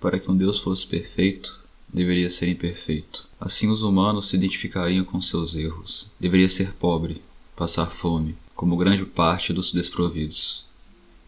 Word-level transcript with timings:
Para 0.00 0.18
que 0.18 0.30
um 0.30 0.36
Deus 0.36 0.58
fosse 0.58 0.86
perfeito, 0.86 1.60
deveria 1.92 2.30
ser 2.30 2.48
imperfeito. 2.48 3.28
Assim 3.38 3.68
os 3.68 3.82
humanos 3.82 4.28
se 4.28 4.36
identificariam 4.36 5.04
com 5.04 5.20
seus 5.20 5.54
erros. 5.54 6.10
Deveria 6.18 6.48
ser 6.48 6.72
pobre, 6.72 7.22
passar 7.54 7.90
fome, 7.90 8.34
como 8.54 8.76
grande 8.78 9.04
parte 9.04 9.52
dos 9.52 9.72
desprovidos, 9.72 10.64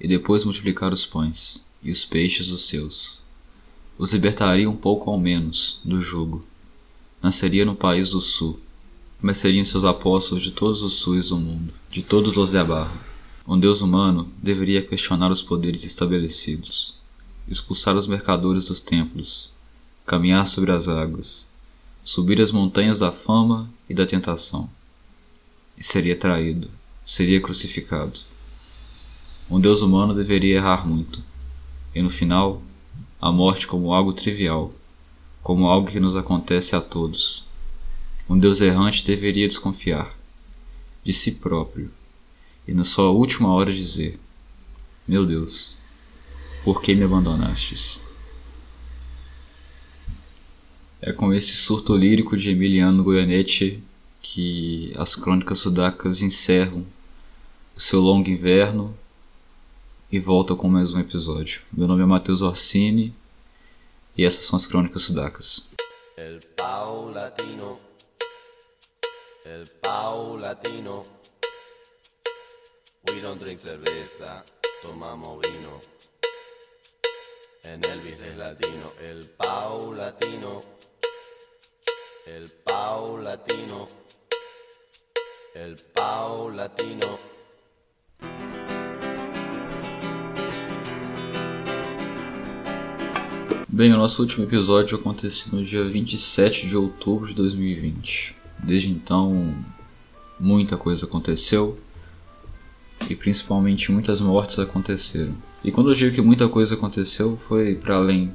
e 0.00 0.08
depois 0.08 0.44
multiplicar 0.44 0.92
os 0.92 1.04
pães 1.04 1.64
e 1.82 1.90
os 1.90 2.06
peixes 2.06 2.50
os 2.50 2.66
seus. 2.66 3.20
Os 3.98 4.12
libertaria 4.14 4.68
um 4.68 4.76
pouco 4.76 5.10
ao 5.10 5.20
menos 5.20 5.80
do 5.84 6.00
jugo. 6.00 6.42
Nasceria 7.22 7.66
no 7.66 7.76
país 7.76 8.10
do 8.10 8.20
sul, 8.20 8.58
mas 9.20 9.36
seriam 9.36 9.64
seus 9.64 9.84
apóstolos 9.84 10.42
de 10.42 10.50
todos 10.50 10.82
os 10.82 10.94
sus 10.94 11.28
do 11.28 11.36
mundo, 11.36 11.72
de 11.90 12.02
todos 12.02 12.36
os 12.38 12.50
de 12.50 12.58
abarro. 12.58 12.98
Um 13.46 13.58
Deus 13.58 13.80
humano 13.80 14.32
deveria 14.42 14.82
questionar 14.82 15.30
os 15.30 15.42
poderes 15.42 15.84
estabelecidos, 15.84 16.94
expulsar 17.48 17.96
os 17.96 18.06
mercadores 18.06 18.64
dos 18.66 18.80
templos, 18.80 19.52
caminhar 20.06 20.46
sobre 20.46 20.72
as 20.72 20.88
águas, 20.88 21.48
subir 22.04 22.40
as 22.40 22.50
montanhas 22.50 22.98
da 22.98 23.12
fama 23.12 23.70
e 23.88 23.94
da 23.94 24.06
tentação. 24.06 24.68
E 25.76 25.82
seria 25.82 26.16
traído, 26.16 26.70
seria 27.04 27.40
crucificado. 27.40 28.20
Um 29.50 29.60
Deus 29.60 29.82
humano 29.82 30.14
deveria 30.14 30.56
errar 30.56 30.86
muito, 30.86 31.22
e 31.94 32.02
no 32.02 32.10
final, 32.10 32.62
a 33.20 33.30
morte 33.30 33.66
como 33.66 33.92
algo 33.92 34.12
trivial, 34.12 34.72
como 35.42 35.66
algo 35.66 35.90
que 35.90 36.00
nos 36.00 36.16
acontece 36.16 36.74
a 36.74 36.80
todos. 36.80 37.44
Um 38.28 38.38
Deus 38.38 38.60
errante 38.60 39.04
deveria 39.04 39.48
desconfiar 39.48 40.14
de 41.04 41.12
si 41.12 41.32
próprio 41.32 41.90
e 42.66 42.72
na 42.72 42.84
sua 42.84 43.10
última 43.10 43.52
hora 43.52 43.72
dizer: 43.72 44.18
Meu 45.06 45.26
Deus, 45.26 45.76
por 46.64 46.80
que 46.80 46.94
me 46.94 47.04
abandonastes? 47.04 48.00
É 51.00 51.12
com 51.12 51.34
esse 51.34 51.52
surto 51.56 51.96
lírico 51.96 52.36
de 52.36 52.50
Emiliano 52.50 53.02
Goianetti 53.02 53.82
que 54.20 54.92
as 54.96 55.16
crônicas 55.16 55.58
sudacas 55.58 56.22
encerram 56.22 56.86
o 57.76 57.80
seu 57.80 58.00
longo 58.00 58.30
inverno 58.30 58.96
e 60.10 60.20
volta 60.20 60.54
com 60.54 60.68
mais 60.68 60.94
um 60.94 61.00
episódio. 61.00 61.62
Meu 61.72 61.88
nome 61.88 62.02
é 62.02 62.06
Matheus 62.06 62.40
Orsini 62.40 63.12
e 64.16 64.24
essas 64.24 64.44
são 64.44 64.56
as 64.56 64.66
crônicas 64.66 65.02
sudacas. 65.02 65.74
El 66.16 66.38
El. 69.44 69.64
We 73.08 73.20
don't 73.20 73.38
drink 73.40 73.60
cerveza, 73.60 74.44
tomamos 74.80 75.40
vino. 75.42 76.01
En 77.64 77.80
Elvis 77.84 78.18
es 78.20 78.36
latino, 78.36 78.92
el 79.00 79.24
Pau 79.38 79.92
Latino. 79.92 80.64
El 82.26 82.50
Pau 82.64 83.18
Latino. 83.18 83.88
El 85.54 85.76
Pau 85.94 86.48
Latino. 86.48 87.20
Bem, 93.68 93.92
o 93.92 93.96
nosso 93.96 94.22
último 94.22 94.44
episódio 94.44 94.98
aconteceu 94.98 95.56
no 95.56 95.64
dia 95.64 95.88
27 95.88 96.66
de 96.66 96.76
outubro 96.76 97.28
de 97.28 97.34
2020. 97.34 98.34
Desde 98.58 98.90
então, 98.90 99.64
muita 100.38 100.76
coisa 100.76 101.06
aconteceu 101.06 101.78
e 103.08 103.14
principalmente 103.14 103.92
muitas 103.92 104.20
mortes 104.20 104.58
aconteceram. 104.58 105.51
E 105.64 105.70
quando 105.70 105.90
eu 105.90 105.94
digo 105.94 106.14
que 106.14 106.20
muita 106.20 106.48
coisa 106.48 106.74
aconteceu, 106.74 107.36
foi 107.36 107.74
para 107.74 107.96
além 107.96 108.32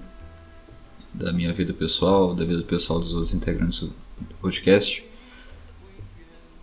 da 1.13 1.33
minha 1.33 1.51
vida 1.53 1.73
pessoal, 1.73 2.33
da 2.33 2.45
vida 2.45 2.61
pessoal 2.63 2.99
dos 2.99 3.13
outros 3.13 3.33
integrantes 3.33 3.81
do 3.81 3.93
podcast, 4.39 5.03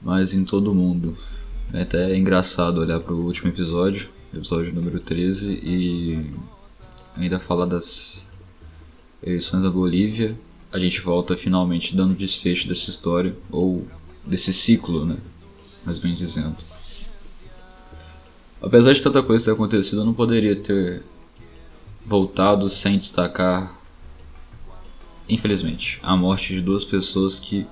mas 0.01 0.33
em 0.33 0.45
todo 0.45 0.75
mundo. 0.75 1.17
É 1.73 1.83
até 1.83 2.17
engraçado 2.17 2.80
olhar 2.80 3.01
para 3.01 3.13
o 3.13 3.24
último 3.24 3.48
episódio, 3.48 4.08
episódio 4.33 4.73
número 4.73 5.01
13, 5.01 5.61
e 5.63 6.30
ainda 7.17 7.39
falar 7.39 7.67
das 7.67 8.33
eleições 9.23 9.63
da 9.63 9.70
Bolívia. 9.70 10.39
A 10.73 10.79
gente 10.79 11.01
volta 11.01 11.36
finalmente 11.36 11.97
dando 11.97 12.14
desfecho 12.14 12.69
dessa 12.69 12.91
história, 12.91 13.36
ou 13.51 13.86
desse 14.24 14.53
ciclo, 14.53 15.05
né? 15.05 15.17
Mais 15.85 15.98
bem 15.98 16.14
dizendo. 16.14 16.57
Apesar 18.64 18.92
de 18.92 19.02
tanta 19.02 19.23
coisa 19.23 19.45
ter 19.45 19.51
acontecido, 19.52 20.01
eu 20.01 20.07
não 20.07 20.14
poderia 20.14 20.57
ter 20.57 21.02
voltado 22.07 22.69
sem 22.69 22.98
destacar 22.98 23.85
infelizmente, 25.29 25.98
a 26.02 26.17
morte 26.17 26.55
de 26.55 26.61
duas 26.61 26.85
pessoas 26.85 27.39
que 27.39 27.67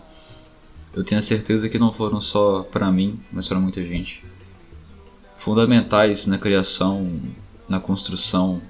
eu 0.94 1.04
tenho 1.04 1.18
a 1.18 1.22
certeza 1.22 1.68
que 1.68 1.78
não 1.78 1.92
foram 1.92 2.20
só 2.20 2.62
para 2.62 2.90
mim, 2.90 3.18
mas 3.32 3.48
para 3.48 3.60
muita 3.60 3.84
gente. 3.84 4.24
Fundamentais 5.36 6.26
na 6.26 6.38
criação, 6.38 7.22
na 7.68 7.80
construção 7.80 8.60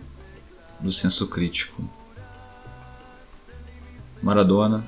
do 0.81 0.93
senso 0.93 1.27
crítico. 1.29 1.83
Maradona 4.23 4.85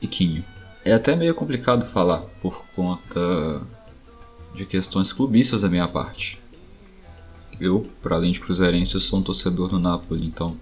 e 0.00 0.08
Quinho. 0.08 0.44
É 0.84 0.94
até 0.94 1.14
meio 1.14 1.34
complicado 1.34 1.84
falar 1.84 2.22
por 2.40 2.64
conta 2.74 3.62
de 4.54 4.64
questões 4.64 5.12
clubistas 5.12 5.60
da 5.62 5.68
minha 5.68 5.86
parte. 5.86 6.37
Eu, 7.60 7.88
para 8.02 8.16
além 8.16 8.32
de 8.32 8.40
cruzeirense, 8.40 9.00
sou 9.00 9.18
um 9.18 9.22
torcedor 9.22 9.68
do 9.68 9.78
Napoli, 9.78 10.26
então 10.26 10.56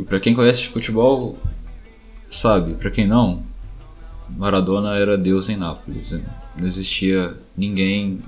e 0.00 0.04
para 0.04 0.18
quem 0.18 0.34
conhece 0.34 0.66
futebol, 0.68 1.38
sabe, 2.30 2.72
para 2.72 2.90
quem 2.90 3.06
não, 3.06 3.42
Maradona 4.30 4.96
era 4.96 5.18
Deus 5.18 5.50
em 5.50 5.56
Nápoles. 5.56 6.18
Não 6.56 6.66
existia 6.66 7.36
ninguém 7.54 8.18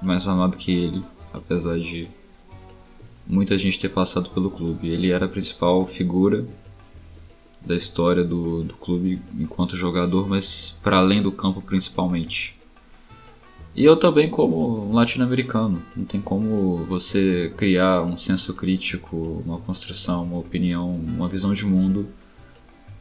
mais 0.00 0.26
amado 0.26 0.56
que 0.56 0.72
ele, 0.72 1.04
apesar 1.34 1.78
de 1.78 2.08
muita 3.26 3.58
gente 3.58 3.78
ter 3.78 3.90
passado 3.90 4.30
pelo 4.30 4.50
clube. 4.50 4.88
Ele 4.88 5.10
era 5.10 5.26
a 5.26 5.28
principal 5.28 5.86
figura 5.86 6.46
da 7.60 7.74
história 7.74 8.24
do, 8.24 8.62
do 8.62 8.74
clube 8.74 9.20
enquanto 9.38 9.76
jogador, 9.76 10.26
mas 10.26 10.78
para 10.82 10.96
além 10.96 11.20
do 11.20 11.30
campo 11.32 11.60
principalmente. 11.60 12.54
E 13.76 13.84
eu 13.84 13.94
também 13.94 14.30
como 14.30 14.90
latino-americano, 14.90 15.82
não 15.94 16.06
tem 16.06 16.18
como 16.18 16.86
você 16.86 17.52
criar 17.58 18.02
um 18.04 18.16
senso 18.16 18.54
crítico, 18.54 19.42
uma 19.44 19.58
construção, 19.58 20.24
uma 20.24 20.38
opinião, 20.38 20.88
uma 20.88 21.28
visão 21.28 21.52
de 21.52 21.66
mundo 21.66 22.08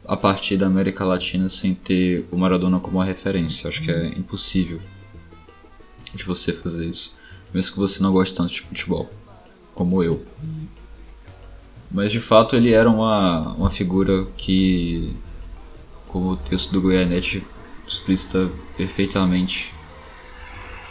a 0.05 0.17
partir 0.17 0.57
da 0.57 0.67
América 0.67 1.05
Latina 1.05 1.47
sem 1.47 1.73
ter 1.73 2.27
o 2.29 2.37
Maradona 2.37 2.81
como 2.81 2.97
uma 2.97 3.05
referência. 3.05 3.69
Acho 3.69 3.81
que 3.81 3.89
é 3.89 4.07
impossível 4.19 4.81
de 6.13 6.25
você 6.25 6.51
fazer 6.51 6.85
isso, 6.87 7.15
mesmo 7.53 7.71
que 7.71 7.79
você 7.79 8.03
não 8.03 8.11
goste 8.11 8.35
tanto 8.35 8.51
de 8.51 8.61
futebol, 8.61 9.09
como 9.73 10.03
eu. 10.03 10.25
Mas 11.89 12.11
de 12.11 12.19
fato 12.19 12.53
ele 12.53 12.73
era 12.73 12.89
uma, 12.89 13.53
uma 13.53 13.71
figura 13.71 14.25
que, 14.35 15.15
como 16.09 16.31
o 16.31 16.35
texto 16.35 16.73
do 16.73 16.81
Goianete 16.81 17.47
explicita 17.87 18.51
perfeitamente, 18.75 19.73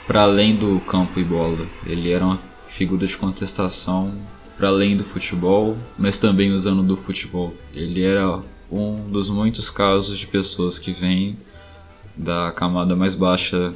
para 0.07 0.23
além 0.23 0.57
do 0.57 0.81
campo 0.81 1.19
e 1.19 1.25
bola. 1.25 1.67
Ele 1.87 2.11
era 2.11 2.25
uma 2.25 2.41
figura 2.67 3.07
de 3.07 3.17
contestação 3.17 4.13
para 4.57 4.69
além 4.69 4.97
do 4.97 5.05
futebol, 5.05 5.77
mas 5.99 6.19
também 6.19 6.53
usando 6.53 6.83
do 6.83 6.97
futebol. 6.97 7.55
Ele 7.73 8.03
era 8.03 8.41
um 8.71 9.09
dos 9.09 9.31
muitos 9.31 9.71
casos 9.71 10.19
de 10.19 10.27
pessoas 10.27 10.79
que 10.79 10.93
vêm 10.93 11.37
da 12.17 12.53
camada 12.53 12.95
mais 12.95 13.15
baixa 13.15 13.75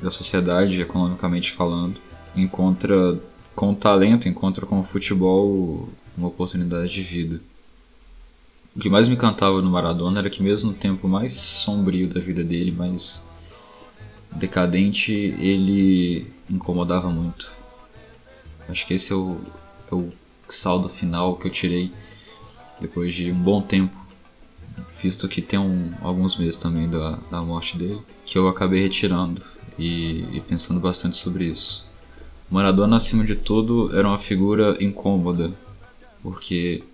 da 0.00 0.10
sociedade, 0.10 0.80
economicamente 0.80 1.52
falando, 1.52 1.98
encontra 2.34 3.18
com 3.54 3.72
o 3.72 3.74
talento, 3.74 4.28
encontra 4.28 4.66
com 4.66 4.78
o 4.78 4.82
futebol 4.82 5.88
uma 6.16 6.28
oportunidade 6.28 6.92
de 6.92 7.02
vida. 7.02 7.40
O 8.74 8.80
que 8.80 8.90
mais 8.90 9.08
me 9.08 9.14
encantava 9.14 9.62
no 9.62 9.70
Maradona 9.70 10.18
era 10.18 10.28
que 10.28 10.42
mesmo 10.42 10.70
no 10.70 10.76
tempo 10.76 11.08
mais 11.08 11.32
sombrio 11.32 12.08
da 12.08 12.20
vida 12.20 12.44
dele, 12.44 12.70
mais 12.70 13.26
decadente, 14.36 15.12
ele 15.12 16.26
incomodava 16.48 17.10
muito. 17.10 17.52
Acho 18.68 18.86
que 18.86 18.94
esse 18.94 19.12
é 19.12 19.16
o, 19.16 19.38
é 19.90 19.94
o 19.94 20.12
saldo 20.48 20.88
final 20.88 21.36
que 21.36 21.46
eu 21.46 21.52
tirei 21.52 21.92
depois 22.80 23.14
de 23.14 23.32
um 23.32 23.40
bom 23.40 23.62
tempo, 23.62 23.96
visto 25.02 25.28
que 25.28 25.40
tem 25.40 25.58
um, 25.58 25.92
alguns 26.00 26.36
meses 26.36 26.56
também 26.56 26.88
da, 26.88 27.18
da 27.30 27.42
morte 27.42 27.76
dele, 27.76 28.00
que 28.24 28.36
eu 28.36 28.48
acabei 28.48 28.82
retirando 28.82 29.42
e, 29.78 30.24
e 30.36 30.42
pensando 30.46 30.80
bastante 30.80 31.16
sobre 31.16 31.46
isso. 31.46 31.86
Maradona, 32.50 32.96
acima 32.96 33.24
de 33.24 33.34
tudo, 33.34 33.96
era 33.96 34.06
uma 34.06 34.18
figura 34.18 34.76
incômoda, 34.82 35.52
porque 36.22 36.84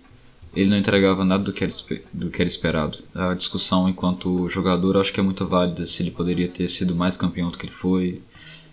ele 0.55 0.69
não 0.69 0.77
entregava 0.77 1.25
nada 1.25 1.43
do 1.43 1.51
que, 1.51 1.63
era, 1.63 1.73
do 2.13 2.29
que 2.29 2.41
era 2.41 2.47
esperado. 2.47 2.99
A 3.13 3.33
discussão 3.33 3.89
enquanto 3.89 4.47
jogador 4.49 4.97
acho 4.97 5.11
que 5.11 5.19
é 5.19 5.23
muito 5.23 5.45
válida 5.45 5.85
se 5.85 6.03
ele 6.03 6.11
poderia 6.11 6.47
ter 6.47 6.67
sido 6.69 6.95
mais 6.95 7.17
campeão 7.17 7.49
do 7.49 7.57
que 7.57 7.65
ele 7.65 7.73
foi, 7.73 8.21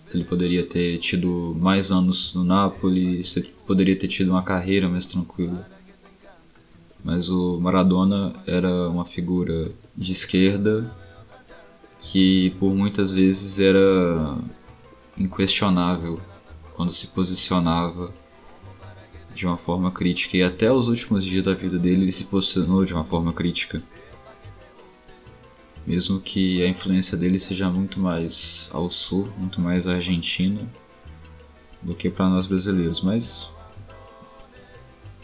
se 0.05 0.17
ele 0.17 0.25
poderia 0.25 0.65
ter 0.65 0.99
tido 0.99 1.57
mais 1.59 1.91
anos 1.91 2.35
no 2.35 2.45
Napoli, 2.45 3.23
se 3.25 3.41
ele 3.41 3.53
poderia 3.67 3.97
ter 3.97 4.09
tido 4.09 4.31
uma 4.31 4.43
carreira 4.43 4.89
mais 4.89 5.07
tranquila. 5.07 5.67
Mas 7.03 7.31
o 7.31 7.59
Maradona 7.59 8.33
era 8.47 8.89
uma 8.91 9.07
figura 9.07 9.73
de 9.97 10.13
esquerda 10.13 10.91
que 11.99 12.51
por 12.59 12.75
muitas 12.75 13.13
vezes 13.13 13.59
era 13.59 14.37
inquestionável 15.17 16.21
quando 16.75 16.93
se 16.93 17.07
posicionava 17.09 18.13
de 19.41 19.47
uma 19.47 19.57
forma 19.57 19.91
crítica 19.91 20.37
e 20.37 20.43
até 20.43 20.71
os 20.71 20.87
últimos 20.87 21.25
dias 21.25 21.47
da 21.47 21.55
vida 21.55 21.79
dele 21.79 22.03
ele 22.03 22.13
se 22.13 22.25
posicionou 22.25 22.85
de 22.85 22.93
uma 22.93 23.05
forma 23.05 23.33
crítica. 23.33 23.83
Mesmo 25.87 26.21
que 26.21 26.63
a 26.63 26.69
influência 26.69 27.17
dele 27.17 27.39
seja 27.39 27.71
muito 27.71 27.99
mais 27.99 28.69
ao 28.75 28.91
sul, 28.91 29.33
muito 29.39 29.59
mais 29.59 29.87
argentina 29.87 30.61
do 31.81 31.95
que 31.95 32.11
para 32.11 32.29
nós 32.29 32.47
brasileiros, 32.47 33.01
mas 33.01 33.49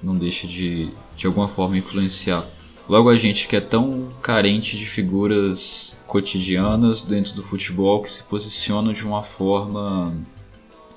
não 0.02 0.16
deixa 0.16 0.46
de 0.46 0.90
de 1.14 1.26
alguma 1.26 1.46
forma 1.46 1.76
influenciar. 1.76 2.46
Logo 2.88 3.10
a 3.10 3.16
gente 3.16 3.46
que 3.46 3.56
é 3.56 3.60
tão 3.60 4.08
carente 4.22 4.78
de 4.78 4.86
figuras 4.86 6.00
cotidianas 6.06 7.02
dentro 7.02 7.34
do 7.34 7.42
futebol 7.42 8.00
que 8.00 8.10
se 8.10 8.24
posicionam 8.24 8.94
de 8.94 9.04
uma 9.04 9.22
forma 9.22 10.16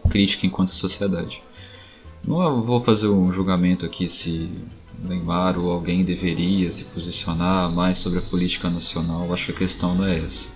crítica 0.09 0.45
enquanto 0.45 0.69
sociedade. 0.69 1.41
Não 2.27 2.61
vou 2.63 2.81
fazer 2.81 3.07
um 3.07 3.31
julgamento 3.31 3.85
aqui 3.85 4.07
se 4.07 4.51
Neymar 5.03 5.57
ou 5.57 5.71
alguém 5.71 6.03
deveria 6.03 6.71
se 6.71 6.85
posicionar 6.85 7.71
mais 7.71 7.97
sobre 7.97 8.19
a 8.19 8.21
política 8.21 8.69
nacional. 8.69 9.33
Acho 9.33 9.47
que 9.47 9.51
a 9.51 9.55
questão 9.55 9.95
não 9.95 10.05
é 10.05 10.19
essa. 10.19 10.53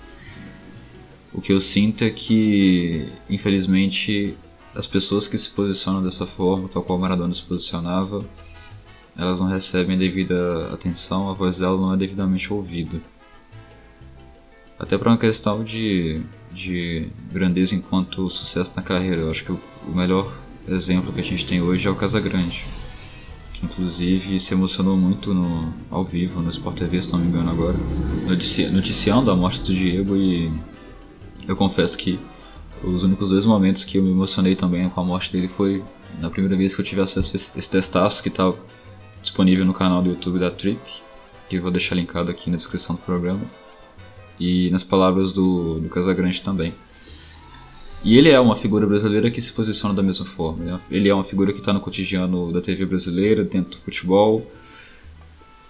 O 1.33 1.41
que 1.41 1.51
eu 1.51 1.59
sinto 1.59 2.03
é 2.03 2.09
que, 2.09 3.11
infelizmente, 3.29 4.37
as 4.75 4.85
pessoas 4.85 5.27
que 5.27 5.37
se 5.37 5.49
posicionam 5.49 6.03
dessa 6.03 6.27
forma, 6.27 6.67
tal 6.67 6.83
qual 6.83 6.99
Maradona 6.99 7.33
se 7.33 7.41
posicionava, 7.43 8.23
elas 9.17 9.39
não 9.39 9.47
recebem 9.47 9.97
devida 9.97 10.71
atenção, 10.73 11.29
a 11.29 11.33
voz 11.33 11.59
dela 11.59 11.79
não 11.79 11.93
é 11.93 11.97
devidamente 11.97 12.51
ouvida. 12.51 13.01
Até 14.77 14.97
para 14.97 15.09
uma 15.09 15.17
questão 15.17 15.63
de, 15.63 16.21
de 16.51 17.07
grandeza 17.31 17.73
enquanto 17.75 18.29
sucesso 18.29 18.73
na 18.75 18.81
carreira. 18.81 19.21
Eu 19.21 19.31
acho 19.31 19.45
que 19.45 19.51
o 19.51 19.59
melhor 19.87 20.35
exemplo 20.67 21.11
que 21.11 21.19
a 21.19 21.23
gente 21.23 21.45
tem 21.45 21.61
hoje 21.61 21.87
é 21.87 21.91
o 21.91 21.95
Casagrande, 21.95 22.65
que 23.53 23.65
inclusive 23.65 24.39
se 24.39 24.53
emocionou 24.53 24.95
muito 24.95 25.33
no, 25.33 25.73
ao 25.89 26.03
vivo 26.03 26.41
no 26.41 26.49
Sport 26.49 26.77
TV, 26.77 27.01
se 27.01 27.11
não 27.11 27.19
me 27.19 27.27
engano 27.27 27.51
agora, 27.51 27.77
notici, 28.27 28.67
noticiando 28.67 29.31
a 29.31 29.35
morte 29.35 29.61
do 29.61 29.73
Diego 29.73 30.15
e 30.15 30.51
eu 31.47 31.55
confesso 31.55 31.97
que 31.97 32.19
os 32.83 33.03
únicos 33.03 33.29
dois 33.29 33.45
momentos 33.45 33.83
que 33.83 33.97
eu 33.97 34.03
me 34.03 34.11
emocionei 34.11 34.55
também 34.55 34.89
com 34.89 34.99
a 34.99 35.03
morte 35.03 35.31
dele 35.31 35.47
foi 35.47 35.83
na 36.19 36.29
primeira 36.29 36.55
vez 36.55 36.75
que 36.75 36.81
eu 36.81 36.85
tive 36.85 37.01
acesso 37.01 37.35
a 37.35 37.57
esse 37.59 37.69
testaço 37.69 38.21
que 38.21 38.29
estava 38.29 38.53
tá 38.53 38.59
disponível 39.21 39.65
no 39.65 39.73
canal 39.73 40.01
do 40.01 40.09
YouTube 40.09 40.39
da 40.39 40.51
Trip, 40.51 40.79
que 41.49 41.55
eu 41.55 41.61
vou 41.61 41.71
deixar 41.71 41.95
linkado 41.95 42.29
aqui 42.29 42.49
na 42.49 42.57
descrição 42.57 42.95
do 42.95 43.01
programa, 43.01 43.41
e 44.39 44.69
nas 44.69 44.83
palavras 44.83 45.31
do, 45.31 45.79
do 45.79 45.89
Casagrande 45.89 46.41
também. 46.41 46.73
E 48.03 48.17
ele 48.17 48.29
é 48.29 48.39
uma 48.39 48.55
figura 48.55 48.85
brasileira 48.85 49.31
que 49.31 49.39
se 49.39 49.53
posiciona 49.53 49.93
da 49.93 50.03
mesma 50.03 50.25
forma. 50.25 50.81
Ele 50.91 51.07
é 51.07 51.13
uma 51.13 51.23
figura 51.23 51.53
que 51.53 51.59
está 51.59 51.71
no 51.71 51.79
cotidiano 51.79 52.51
da 52.51 52.59
TV 52.59 52.85
brasileira, 52.85 53.45
dentro 53.45 53.71
do 53.71 53.77
futebol, 53.77 54.45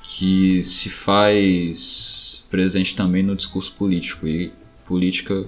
que 0.01 0.63
se 0.63 0.89
faz 0.89 2.47
presente 2.49 2.95
também 2.95 3.21
no 3.21 3.35
discurso 3.35 3.73
político. 3.75 4.27
E 4.27 4.51
política 4.83 5.45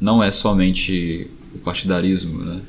não 0.00 0.22
é 0.22 0.30
somente 0.30 1.30
o 1.54 1.58
partidarismo, 1.58 2.42
né? 2.42 2.62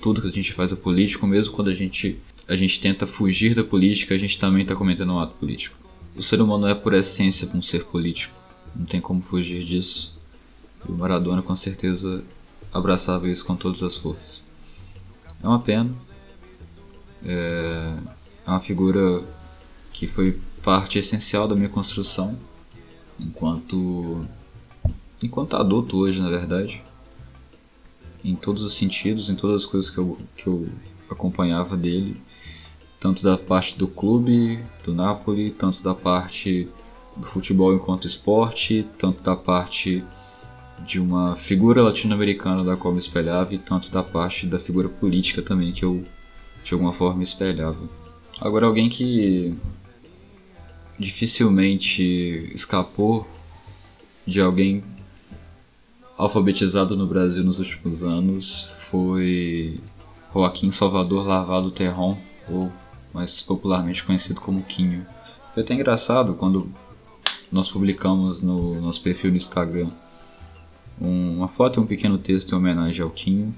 Tudo 0.00 0.22
que 0.22 0.28
a 0.28 0.32
gente 0.32 0.52
faz 0.52 0.72
é 0.72 0.76
político, 0.76 1.26
mesmo 1.26 1.52
quando 1.52 1.68
a 1.68 1.74
gente, 1.74 2.18
a 2.48 2.56
gente 2.56 2.80
tenta 2.80 3.06
fugir 3.06 3.54
da 3.54 3.62
política, 3.62 4.14
a 4.14 4.18
gente 4.18 4.38
também 4.38 4.62
está 4.62 4.74
cometendo 4.74 5.12
um 5.12 5.18
ato 5.18 5.34
político. 5.34 5.76
O 6.16 6.22
ser 6.22 6.40
humano 6.40 6.66
é 6.66 6.74
por 6.74 6.94
essência 6.94 7.48
um 7.54 7.62
ser 7.62 7.84
político, 7.84 8.34
não 8.74 8.86
tem 8.86 9.00
como 9.00 9.22
fugir 9.22 9.62
disso. 9.64 10.18
E 10.88 10.90
o 10.90 10.96
Maradona 10.96 11.42
com 11.42 11.54
certeza 11.54 12.24
abraçava 12.72 13.28
isso 13.28 13.44
com 13.44 13.54
todas 13.54 13.82
as 13.82 13.96
forças. 13.96 14.46
É 15.42 15.46
uma 15.46 15.60
pena. 15.60 15.92
É, 17.24 17.98
é 18.46 18.50
uma 18.50 18.60
figura 18.60 19.24
que 19.92 20.06
foi 20.06 20.40
parte 20.62 20.98
essencial 20.98 21.46
da 21.46 21.54
minha 21.54 21.68
construção 21.68 22.38
enquanto 23.18 24.24
enquanto 25.22 25.56
adulto 25.56 25.98
hoje, 25.98 26.20
na 26.20 26.28
verdade. 26.28 26.82
Em 28.24 28.34
todos 28.36 28.62
os 28.62 28.74
sentidos, 28.74 29.28
em 29.28 29.36
todas 29.36 29.62
as 29.62 29.66
coisas 29.66 29.90
que 29.90 29.98
eu, 29.98 30.18
que 30.36 30.46
eu 30.46 30.68
acompanhava 31.10 31.76
dele, 31.76 32.20
tanto 32.98 33.22
da 33.22 33.36
parte 33.36 33.76
do 33.76 33.88
clube, 33.88 34.64
do 34.84 34.94
Napoli, 34.94 35.50
tanto 35.50 35.82
da 35.82 35.94
parte 35.94 36.68
do 37.16 37.26
futebol 37.26 37.74
enquanto 37.74 38.06
esporte, 38.06 38.86
tanto 38.98 39.22
da 39.22 39.36
parte 39.36 40.04
de 40.86 41.00
uma 41.00 41.36
figura 41.36 41.82
latino-americana 41.82 42.64
da 42.64 42.76
qual 42.76 42.92
me 42.92 42.98
espelhava 42.98 43.54
e 43.54 43.58
tanto 43.58 43.90
da 43.90 44.02
parte 44.02 44.46
da 44.46 44.58
figura 44.58 44.88
política 44.88 45.42
também 45.42 45.72
que 45.72 45.84
eu 45.84 46.04
de 46.64 46.74
alguma 46.74 46.92
forma 46.92 47.18
me 47.18 47.24
espelhava. 47.24 47.80
Agora 48.40 48.66
alguém 48.66 48.88
que 48.88 49.56
dificilmente 50.98 52.02
escapou 52.52 53.26
de 54.26 54.40
alguém 54.40 54.84
alfabetizado 56.16 56.96
no 56.96 57.06
Brasil 57.06 57.42
nos 57.42 57.58
últimos 57.58 58.02
anos 58.02 58.86
foi 58.90 59.80
Joaquim 60.32 60.70
Salvador 60.70 61.26
Lavado 61.26 61.70
Terron, 61.70 62.16
ou 62.48 62.70
mais 63.12 63.42
popularmente 63.42 64.04
conhecido 64.04 64.40
como 64.40 64.62
Quinho. 64.62 65.04
Foi 65.52 65.62
até 65.62 65.74
engraçado 65.74 66.34
quando 66.34 66.70
nós 67.50 67.68
publicamos 67.68 68.40
no 68.40 68.80
nosso 68.80 69.02
perfil 69.02 69.30
no 69.30 69.36
Instagram 69.36 69.90
uma 71.00 71.48
foto 71.48 71.80
e 71.80 71.82
um 71.82 71.86
pequeno 71.86 72.18
texto 72.18 72.52
em 72.52 72.56
homenagem 72.56 73.02
ao 73.02 73.10
Quinho. 73.10 73.54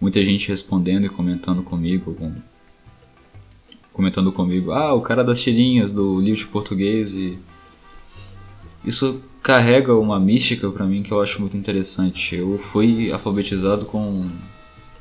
Muita 0.00 0.22
gente 0.22 0.48
respondendo 0.48 1.06
e 1.06 1.08
comentando 1.08 1.62
comigo, 1.62 2.14
com, 2.14 2.32
comentando 3.92 4.30
comigo, 4.32 4.72
ah, 4.72 4.92
o 4.94 5.00
cara 5.00 5.24
das 5.24 5.40
tirinhas 5.40 5.90
do 5.92 6.20
livro 6.20 6.40
de 6.40 6.46
português 6.46 7.16
e 7.16 7.38
isso 8.84 9.22
carrega 9.42 9.96
uma 9.96 10.20
mística 10.20 10.70
para 10.70 10.86
mim 10.86 11.02
que 11.02 11.12
eu 11.12 11.20
acho 11.20 11.40
muito 11.40 11.56
interessante. 11.56 12.36
Eu 12.36 12.58
fui 12.58 13.10
alfabetizado 13.10 13.86
com 13.86 14.28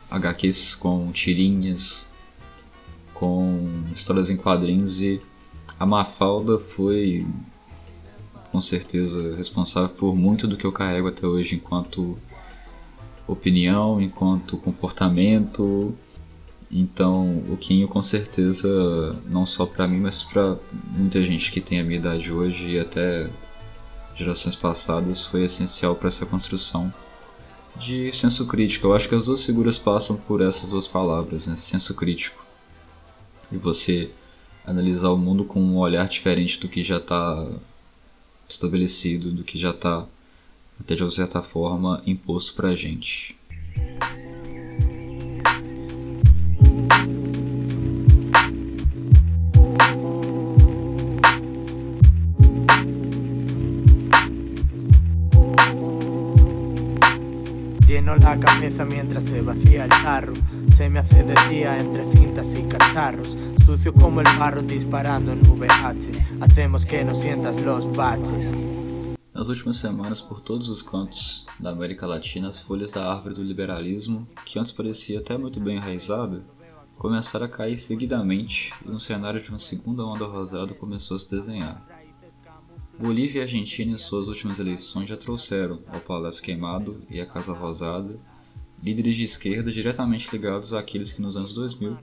HQs, 0.09 0.75
com 0.75 1.11
tirinhas, 1.11 2.11
com 3.13 3.69
histórias 3.93 4.29
em 4.29 4.37
quadrinhos 4.37 5.01
e 5.01 5.21
a 5.79 5.85
Mafalda 5.85 6.57
foi 6.57 7.25
com 8.55 8.61
certeza 8.61 9.35
responsável 9.35 9.89
por 9.89 10.15
muito 10.15 10.47
do 10.47 10.55
que 10.55 10.65
eu 10.65 10.71
carrego 10.71 11.09
até 11.09 11.27
hoje 11.27 11.55
enquanto 11.55 12.17
opinião, 13.27 13.99
enquanto 13.99 14.57
comportamento. 14.57 15.93
Então, 16.71 17.43
o 17.49 17.57
Quinho 17.57 17.85
com 17.85 18.01
certeza 18.01 19.13
não 19.27 19.45
só 19.45 19.65
para 19.65 19.89
mim, 19.89 19.99
mas 19.99 20.23
para 20.23 20.57
muita 20.89 21.21
gente 21.21 21.51
que 21.51 21.59
tem 21.59 21.81
a 21.81 21.83
minha 21.83 21.97
idade 21.99 22.31
hoje 22.31 22.69
e 22.69 22.79
até 22.79 23.29
gerações 24.15 24.55
passadas 24.55 25.25
foi 25.25 25.43
essencial 25.43 25.93
para 25.93 26.07
essa 26.07 26.25
construção 26.25 26.93
de 27.75 28.09
senso 28.13 28.47
crítico. 28.47 28.87
Eu 28.87 28.95
acho 28.95 29.09
que 29.09 29.15
as 29.15 29.25
duas 29.25 29.45
figuras 29.45 29.77
passam 29.77 30.15
por 30.15 30.39
essas 30.39 30.69
duas 30.69 30.87
palavras, 30.87 31.45
né? 31.45 31.57
Senso 31.57 31.93
crítico. 31.93 32.41
E 33.51 33.57
você 33.57 34.11
analisar 34.65 35.09
o 35.09 35.17
mundo 35.17 35.43
com 35.43 35.59
um 35.59 35.77
olhar 35.77 36.07
diferente 36.07 36.57
do 36.57 36.69
que 36.69 36.81
já 36.81 36.99
está 36.99 37.45
estabelecido, 38.47 39.31
do 39.31 39.43
que 39.43 39.57
já 39.57 39.71
está, 39.71 40.05
até 40.79 40.95
de 40.95 41.03
uma 41.03 41.09
certa 41.09 41.41
forma, 41.41 42.01
imposto 42.05 42.53
para 42.55 42.69
a 42.69 42.75
gente. 42.75 43.35
Cabeza 58.65 58.85
mientras 58.85 59.23
se 59.23 59.41
vacía 59.41 59.83
el 59.83 59.89
tarro. 59.89 60.33
Se 60.75 60.89
me 60.89 60.99
hace 60.99 61.23
de 61.23 61.35
día 61.49 61.79
entre 61.79 62.03
cintas 62.11 62.55
y 62.55 62.63
cacharros. 62.63 63.37
Sucio 63.63 63.93
como 63.93 64.21
el 64.21 64.39
barro 64.39 64.63
disparando 64.63 65.31
en 65.31 65.41
VH. 65.41 66.41
Hacemos 66.41 66.85
que 66.85 67.03
no 67.03 67.13
sientas 67.13 67.61
los 67.61 67.85
baches. 67.95 68.51
Nas 69.33 69.49
últimas 69.49 69.75
semanas, 69.75 70.21
por 70.21 70.41
todos 70.41 70.69
os 70.69 70.81
cantos 70.81 71.45
da 71.59 71.69
América 71.69 72.07
Latina, 72.07 72.47
as 72.47 72.59
folhas 72.59 72.93
da 72.93 73.13
árvore 73.13 73.35
do 73.35 73.43
liberalismo, 73.43 74.25
que 74.45 74.57
antes 74.57 74.71
parecia 74.71 75.19
até 75.19 75.37
muito 75.37 75.59
bem 75.59 75.75
enraizada, 75.75 76.41
começaram 76.97 77.45
a 77.45 77.49
cair 77.49 77.77
seguidamente 77.77 78.73
e 78.85 78.89
um 78.89 78.97
cenário 78.97 79.41
de 79.41 79.49
uma 79.49 79.59
segunda 79.59 80.05
onda 80.05 80.25
rosada 80.25 80.73
começou 80.73 81.17
a 81.17 81.19
se 81.19 81.29
desenhar. 81.29 81.85
Bolívia 82.97 83.39
e 83.39 83.41
Argentina, 83.41 83.91
em 83.91 83.97
suas 83.97 84.29
últimas 84.29 84.57
eleições, 84.57 85.09
já 85.09 85.17
trouxeram 85.17 85.81
ao 85.87 85.99
Palácio 85.99 86.41
Queimado 86.41 87.03
e 87.09 87.19
à 87.19 87.25
Casa 87.25 87.53
Rosada 87.53 88.17
líderes 88.83 89.15
de 89.15 89.23
esquerda 89.23 89.71
diretamente 89.71 90.29
ligados 90.31 90.73
àqueles 90.73 91.11
que 91.11 91.21
nos 91.21 91.35
anos 91.35 91.53
2000 91.53 91.97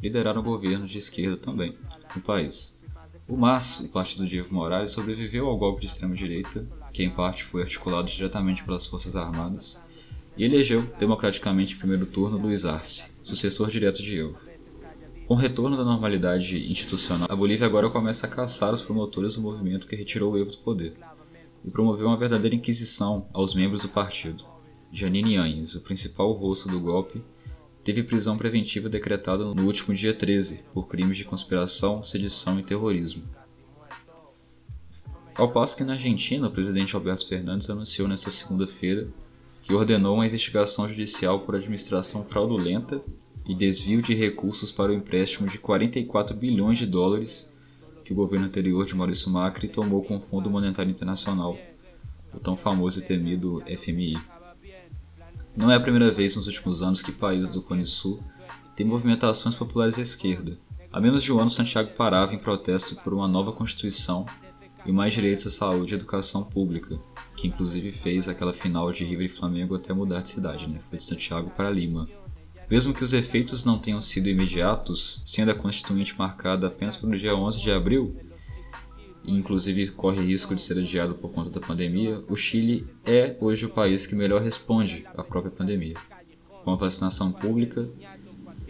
lideraram 0.00 0.42
governos 0.42 0.90
de 0.90 0.98
esquerda 0.98 1.36
também 1.36 1.76
no 2.14 2.20
país. 2.20 2.78
O 3.26 3.36
MAS, 3.36 3.80
o 3.80 3.92
partido 3.92 4.26
de 4.26 4.38
Evo 4.38 4.54
Morales, 4.54 4.90
sobreviveu 4.90 5.46
ao 5.46 5.56
golpe 5.56 5.80
de 5.80 5.86
extrema-direita, 5.86 6.66
que 6.92 7.02
em 7.02 7.10
parte 7.10 7.42
foi 7.42 7.62
articulado 7.62 8.10
diretamente 8.10 8.62
pelas 8.62 8.86
Forças 8.86 9.16
Armadas, 9.16 9.80
e 10.36 10.44
elegeu 10.44 10.82
democraticamente 10.98 11.74
em 11.74 11.78
primeiro 11.78 12.04
turno 12.04 12.36
Luiz 12.36 12.64
Arce, 12.66 13.14
sucessor 13.22 13.70
direto 13.70 14.02
de 14.02 14.18
Evo. 14.18 14.38
Com 15.26 15.34
o 15.34 15.38
retorno 15.38 15.76
da 15.76 15.84
normalidade 15.84 16.70
institucional, 16.70 17.26
a 17.30 17.36
Bolívia 17.36 17.66
agora 17.66 17.88
começa 17.88 18.26
a 18.26 18.30
caçar 18.30 18.74
os 18.74 18.82
promotores 18.82 19.36
do 19.36 19.42
movimento 19.42 19.86
que 19.86 19.96
retirou 19.96 20.32
o 20.32 20.38
Evo 20.38 20.50
do 20.50 20.58
poder 20.58 20.94
e 21.64 21.70
promoveu 21.70 22.08
uma 22.08 22.18
verdadeira 22.18 22.54
inquisição 22.54 23.26
aos 23.32 23.54
membros 23.54 23.82
do 23.82 23.88
partido. 23.88 24.44
Janine 24.96 25.36
Anhes, 25.36 25.74
o 25.74 25.80
principal 25.80 26.30
rosto 26.30 26.68
do 26.68 26.78
golpe, 26.78 27.20
teve 27.82 28.04
prisão 28.04 28.38
preventiva 28.38 28.88
decretada 28.88 29.44
no 29.44 29.66
último 29.66 29.92
dia 29.92 30.14
13 30.14 30.62
por 30.72 30.86
crimes 30.86 31.16
de 31.16 31.24
conspiração, 31.24 32.00
sedição 32.00 32.60
e 32.60 32.62
terrorismo. 32.62 33.24
Ao 35.34 35.50
passo 35.50 35.76
que 35.76 35.82
na 35.82 35.94
Argentina, 35.94 36.46
o 36.46 36.50
presidente 36.50 36.94
Alberto 36.94 37.26
Fernandes 37.26 37.68
anunciou 37.68 38.06
nesta 38.06 38.30
segunda-feira 38.30 39.08
que 39.62 39.74
ordenou 39.74 40.14
uma 40.14 40.26
investigação 40.28 40.88
judicial 40.88 41.40
por 41.40 41.56
administração 41.56 42.24
fraudulenta 42.24 43.02
e 43.44 43.52
desvio 43.52 44.00
de 44.00 44.14
recursos 44.14 44.70
para 44.70 44.92
o 44.92 44.94
empréstimo 44.94 45.48
de 45.48 45.58
44 45.58 46.36
bilhões 46.36 46.78
de 46.78 46.86
dólares 46.86 47.52
que 48.04 48.12
o 48.12 48.16
governo 48.16 48.46
anterior 48.46 48.86
de 48.86 48.94
Maurício 48.94 49.28
Macri 49.28 49.66
tomou 49.66 50.04
com 50.04 50.18
o 50.18 50.20
Fundo 50.20 50.48
Monetário 50.48 50.92
Internacional, 50.92 51.58
o 52.32 52.38
tão 52.38 52.56
famoso 52.56 53.00
e 53.00 53.02
temido 53.02 53.60
FMI. 53.76 54.33
Não 55.56 55.70
é 55.70 55.76
a 55.76 55.80
primeira 55.80 56.10
vez 56.10 56.34
nos 56.34 56.48
últimos 56.48 56.82
anos 56.82 57.00
que 57.00 57.12
países 57.12 57.52
do 57.52 57.62
Cone 57.62 57.84
Sul 57.84 58.20
têm 58.74 58.84
movimentações 58.84 59.54
populares 59.54 59.98
à 59.98 60.02
esquerda. 60.02 60.58
Há 60.92 61.00
menos 61.00 61.22
de 61.22 61.32
um 61.32 61.38
ano, 61.38 61.48
Santiago 61.48 61.92
parava 61.96 62.34
em 62.34 62.38
protesto 62.38 62.96
por 62.96 63.14
uma 63.14 63.28
nova 63.28 63.52
Constituição 63.52 64.26
e 64.84 64.90
mais 64.90 65.14
direitos 65.14 65.46
à 65.46 65.50
saúde 65.50 65.92
e 65.92 65.94
educação 65.94 66.42
pública, 66.42 66.98
que 67.36 67.46
inclusive 67.46 67.90
fez 67.90 68.28
aquela 68.28 68.52
final 68.52 68.90
de 68.90 69.04
River 69.04 69.26
e 69.26 69.28
Flamengo 69.28 69.76
até 69.76 69.92
mudar 69.92 70.22
de 70.22 70.30
cidade, 70.30 70.68
né? 70.68 70.80
Foi 70.80 70.98
de 70.98 71.04
Santiago 71.04 71.50
para 71.50 71.70
Lima. 71.70 72.08
Mesmo 72.68 72.92
que 72.92 73.04
os 73.04 73.12
efeitos 73.12 73.64
não 73.64 73.78
tenham 73.78 74.00
sido 74.00 74.28
imediatos, 74.28 75.22
sendo 75.24 75.52
a 75.52 75.54
Constituinte 75.54 76.18
marcada 76.18 76.66
apenas 76.66 76.96
para 76.96 77.10
o 77.10 77.16
dia 77.16 77.36
11 77.36 77.60
de 77.60 77.70
abril, 77.70 78.16
e 79.24 79.32
inclusive 79.32 79.90
corre 79.90 80.22
risco 80.22 80.54
de 80.54 80.60
ser 80.60 80.78
adiado 80.78 81.14
por 81.14 81.30
conta 81.30 81.50
da 81.50 81.66
pandemia, 81.66 82.22
o 82.28 82.36
Chile 82.36 82.86
é 83.04 83.36
hoje 83.40 83.66
o 83.66 83.70
país 83.70 84.06
que 84.06 84.14
melhor 84.14 84.42
responde 84.42 85.06
à 85.16 85.22
própria 85.24 85.50
pandemia. 85.50 85.96
Com 86.62 86.72
a 86.72 86.76
vacinação 86.76 87.32
pública 87.32 87.88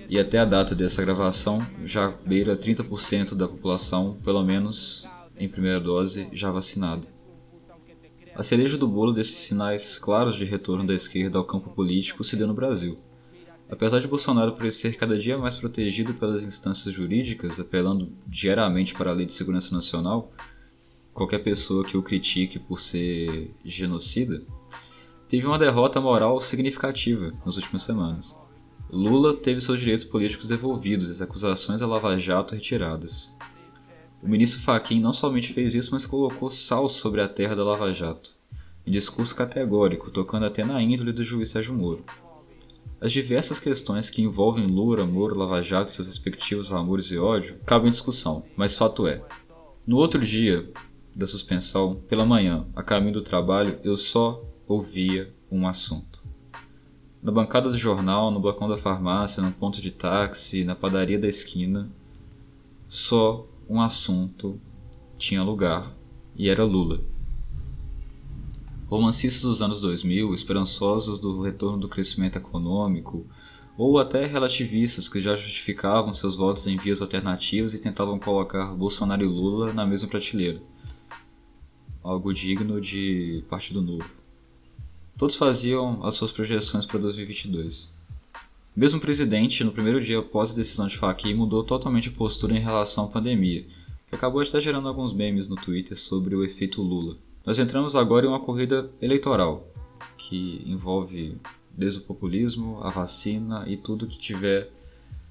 e 0.08 0.18
até 0.18 0.38
a 0.38 0.44
data 0.44 0.74
dessa 0.74 1.02
gravação 1.02 1.66
já 1.84 2.08
beira 2.08 2.56
30% 2.56 3.34
da 3.34 3.48
população, 3.48 4.16
pelo 4.24 4.42
menos 4.42 5.08
em 5.36 5.48
primeira 5.48 5.80
dose, 5.80 6.28
já 6.32 6.50
vacinada. 6.50 7.06
A 8.34 8.42
cereja 8.42 8.76
do 8.76 8.88
bolo 8.88 9.12
desses 9.12 9.36
sinais 9.36 9.98
claros 9.98 10.34
de 10.34 10.44
retorno 10.44 10.86
da 10.86 10.94
esquerda 10.94 11.38
ao 11.38 11.44
campo 11.44 11.70
político 11.70 12.24
se 12.24 12.36
deu 12.36 12.46
no 12.46 12.54
Brasil. 12.54 12.98
Apesar 13.74 13.98
de 13.98 14.06
Bolsonaro 14.06 14.52
parecer 14.52 14.96
cada 14.96 15.18
dia 15.18 15.36
mais 15.36 15.56
protegido 15.56 16.14
pelas 16.14 16.44
instâncias 16.44 16.94
jurídicas, 16.94 17.58
apelando 17.58 18.12
diariamente 18.24 18.94
para 18.94 19.10
a 19.10 19.12
Lei 19.12 19.26
de 19.26 19.32
Segurança 19.32 19.74
Nacional, 19.74 20.32
qualquer 21.12 21.40
pessoa 21.40 21.84
que 21.84 21.96
o 21.96 22.02
critique 22.02 22.60
por 22.60 22.78
ser 22.78 23.52
genocida, 23.64 24.40
teve 25.28 25.44
uma 25.44 25.58
derrota 25.58 26.00
moral 26.00 26.38
significativa 26.38 27.32
nas 27.44 27.56
últimas 27.56 27.82
semanas. 27.82 28.40
Lula 28.88 29.34
teve 29.34 29.60
seus 29.60 29.80
direitos 29.80 30.04
políticos 30.04 30.46
devolvidos 30.46 31.08
e 31.08 31.10
as 31.10 31.20
acusações 31.20 31.82
a 31.82 31.86
Lava 31.86 32.16
Jato 32.16 32.54
retiradas. 32.54 33.36
O 34.22 34.28
ministro 34.28 34.62
Fachin 34.62 35.00
não 35.00 35.12
somente 35.12 35.52
fez 35.52 35.74
isso, 35.74 35.90
mas 35.92 36.06
colocou 36.06 36.48
sal 36.48 36.88
sobre 36.88 37.20
a 37.20 37.26
terra 37.28 37.56
da 37.56 37.64
Lava 37.64 37.92
Jato, 37.92 38.30
em 38.86 38.92
discurso 38.92 39.34
categórico, 39.34 40.12
tocando 40.12 40.46
até 40.46 40.64
na 40.64 40.80
índole 40.80 41.12
do 41.12 41.24
juiz 41.24 41.48
Sérgio 41.48 41.74
Moro. 41.74 42.04
As 43.04 43.12
diversas 43.12 43.60
questões 43.60 44.08
que 44.08 44.22
envolvem 44.22 44.66
Lula, 44.66 45.04
Moro, 45.04 45.38
Lava 45.38 45.62
Jato 45.62 45.90
seus 45.90 46.08
respectivos 46.08 46.72
amores 46.72 47.10
e 47.10 47.18
ódio 47.18 47.58
cabem 47.66 47.88
em 47.88 47.90
discussão, 47.90 48.46
mas 48.56 48.78
fato 48.78 49.06
é: 49.06 49.22
no 49.86 49.98
outro 49.98 50.24
dia 50.24 50.72
da 51.14 51.26
suspensão, 51.26 51.96
pela 52.08 52.24
manhã, 52.24 52.66
a 52.74 52.82
caminho 52.82 53.12
do 53.12 53.20
trabalho, 53.20 53.78
eu 53.84 53.94
só 53.98 54.42
ouvia 54.66 55.30
um 55.52 55.68
assunto. 55.68 56.24
Na 57.22 57.30
bancada 57.30 57.68
do 57.68 57.76
jornal, 57.76 58.30
no 58.30 58.40
balcão 58.40 58.70
da 58.70 58.78
farmácia, 58.78 59.42
no 59.42 59.52
ponto 59.52 59.82
de 59.82 59.90
táxi, 59.90 60.64
na 60.64 60.74
padaria 60.74 61.18
da 61.18 61.28
esquina, 61.28 61.90
só 62.88 63.46
um 63.68 63.82
assunto 63.82 64.58
tinha 65.18 65.42
lugar 65.42 65.94
e 66.34 66.48
era 66.48 66.64
Lula. 66.64 67.02
Romancistas 68.94 69.42
dos 69.42 69.60
anos 69.60 69.80
2000, 69.80 70.32
esperançosos 70.32 71.18
do 71.18 71.42
retorno 71.42 71.76
do 71.76 71.88
crescimento 71.88 72.36
econômico, 72.36 73.26
ou 73.76 73.98
até 73.98 74.24
relativistas 74.24 75.08
que 75.08 75.20
já 75.20 75.34
justificavam 75.34 76.14
seus 76.14 76.36
votos 76.36 76.64
em 76.68 76.76
vias 76.76 77.02
alternativas 77.02 77.74
e 77.74 77.82
tentavam 77.82 78.20
colocar 78.20 78.72
Bolsonaro 78.72 79.24
e 79.24 79.26
Lula 79.26 79.72
na 79.72 79.84
mesma 79.84 80.08
prateleira. 80.08 80.62
Algo 82.04 82.32
digno 82.32 82.80
de 82.80 83.44
Partido 83.50 83.82
Novo. 83.82 84.08
Todos 85.18 85.34
faziam 85.34 86.04
as 86.04 86.14
suas 86.14 86.30
projeções 86.30 86.86
para 86.86 87.00
2022. 87.00 87.96
Mesmo 88.76 88.98
o 88.98 89.02
presidente, 89.02 89.64
no 89.64 89.72
primeiro 89.72 90.00
dia 90.00 90.20
após 90.20 90.52
a 90.52 90.54
decisão 90.54 90.86
de 90.86 90.96
Fachin, 90.96 91.34
mudou 91.34 91.64
totalmente 91.64 92.10
a 92.10 92.12
postura 92.12 92.56
em 92.56 92.60
relação 92.60 93.06
à 93.06 93.08
pandemia, 93.08 93.62
que 94.08 94.14
acabou 94.14 94.40
até 94.40 94.60
gerando 94.60 94.86
alguns 94.86 95.12
memes 95.12 95.48
no 95.48 95.56
Twitter 95.56 95.98
sobre 95.98 96.36
o 96.36 96.44
efeito 96.44 96.80
Lula. 96.80 97.16
Nós 97.44 97.58
entramos 97.58 97.94
agora 97.94 98.24
em 98.24 98.28
uma 98.28 98.40
corrida 98.40 98.90
eleitoral 99.02 99.68
que 100.16 100.62
envolve 100.64 101.36
desde 101.76 101.98
o 101.98 102.02
populismo, 102.02 102.78
a 102.82 102.88
vacina 102.88 103.64
e 103.68 103.76
tudo 103.76 104.06
que 104.06 104.18
tiver 104.18 104.70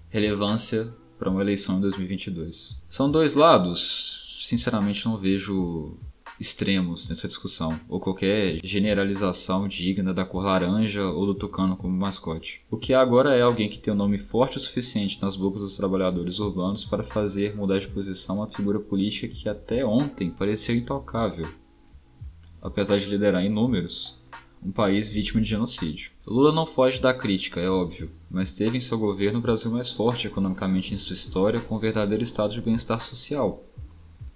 relevância 0.10 0.93
para 1.17 1.29
uma 1.29 1.41
eleição 1.41 1.77
em 1.77 1.82
2022. 1.82 2.84
São 2.88 3.10
dois 3.10 3.34
lados, 3.34 4.38
sinceramente 4.41 5.05
não 5.05 5.17
vejo 5.17 5.98
extremos 6.39 7.10
nessa 7.10 7.27
discussão, 7.27 7.79
ou 7.88 8.00
qualquer 8.00 8.60
generalização 8.63 9.67
digna 9.67 10.13
da 10.13 10.25
cor 10.25 10.43
laranja 10.43 11.05
ou 11.05 11.25
do 11.25 11.34
tucano 11.34 11.77
como 11.77 11.98
mascote. 11.98 12.62
O 12.70 12.77
que 12.77 12.93
há 12.93 13.01
agora 13.01 13.34
é 13.34 13.41
alguém 13.41 13.70
que 13.70 13.79
tem 13.79 13.93
um 13.93 13.98
nome 13.98 14.17
forte 14.17 14.58
o 14.58 14.60
suficiente 14.60 15.20
nas 15.22 15.36
bocas 15.36 15.62
dos 15.62 15.77
trabalhadores 15.77 16.39
urbanos 16.39 16.86
para 16.86 17.01
fazer 17.01 17.55
mudar 17.55 17.79
de 17.79 17.88
posição 17.88 18.38
uma 18.38 18.50
figura 18.50 18.79
política 18.79 19.27
que 19.27 19.48
até 19.48 19.86
ontem 19.86 20.29
parecia 20.29 20.75
intocável 20.75 21.48
apesar 22.63 22.98
de 22.98 23.10
liderar 23.10 23.43
em 23.43 23.50
números, 23.50 24.17
um 24.65 24.72
país 24.72 25.12
vítima 25.12 25.41
de 25.41 25.50
genocídio. 25.50 26.12
Lula 26.25 26.53
não 26.53 26.65
foge 26.65 27.01
da 27.01 27.13
crítica, 27.13 27.60
é 27.60 27.70
óbvio, 27.70 28.10
mas 28.32 28.55
teve 28.55 28.77
em 28.77 28.79
seu 28.79 28.98
governo 28.98 29.39
o 29.39 29.41
Brasil 29.41 29.70
mais 29.70 29.91
forte 29.91 30.27
economicamente 30.27 30.93
em 30.93 30.98
sua 30.98 31.13
história, 31.13 31.60
com 31.60 31.75
um 31.75 31.79
verdadeiro 31.79 32.24
estado 32.24 32.53
de 32.53 32.62
bem-estar 32.62 33.01
social. 33.01 33.62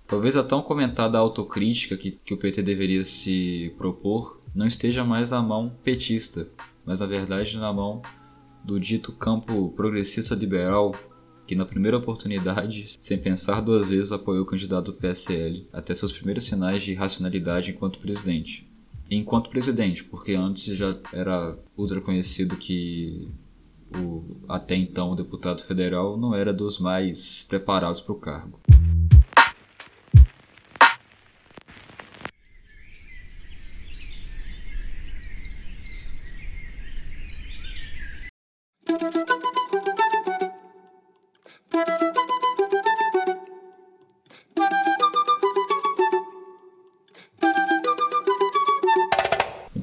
Talvez 0.05 0.35
a 0.35 0.43
tão 0.43 0.61
comentada 0.61 1.17
autocrítica 1.17 1.95
que, 1.95 2.11
que 2.11 2.33
o 2.33 2.37
PT 2.37 2.61
deveria 2.61 3.03
se 3.05 3.73
propor 3.77 4.39
não 4.53 4.65
esteja 4.65 5.05
mais 5.05 5.31
à 5.31 5.41
mão 5.41 5.71
petista, 5.83 6.49
mas 6.85 6.99
na 6.99 7.05
verdade 7.05 7.57
na 7.57 7.71
mão 7.71 8.01
do 8.63 8.79
dito 8.79 9.13
campo 9.13 9.69
progressista 9.75 10.35
liberal 10.35 10.93
que 11.47 11.55
na 11.55 11.65
primeira 11.65 11.97
oportunidade, 11.97 12.85
sem 12.99 13.17
pensar 13.17 13.61
duas 13.61 13.89
vezes, 13.89 14.11
apoiou 14.11 14.43
o 14.43 14.45
candidato 14.45 14.91
do 14.91 14.97
PSL, 14.97 15.65
até 15.71 15.95
seus 15.95 16.11
primeiros 16.11 16.43
sinais 16.43 16.83
de 16.83 16.93
racionalidade 16.93 17.71
enquanto 17.71 17.99
presidente. 17.99 18.67
Enquanto 19.09 19.49
presidente, 19.49 20.03
porque 20.03 20.33
antes 20.33 20.75
já 20.75 20.93
era 21.13 21.57
ultra 21.77 22.01
conhecido 22.01 22.57
que 22.57 23.31
o 23.89 24.21
até 24.49 24.75
então 24.75 25.15
deputado 25.15 25.61
federal 25.61 26.17
não 26.17 26.35
era 26.35 26.53
dos 26.53 26.77
mais 26.77 27.43
preparados 27.47 28.01
para 28.01 28.11
o 28.11 28.19
cargo. 28.19 28.59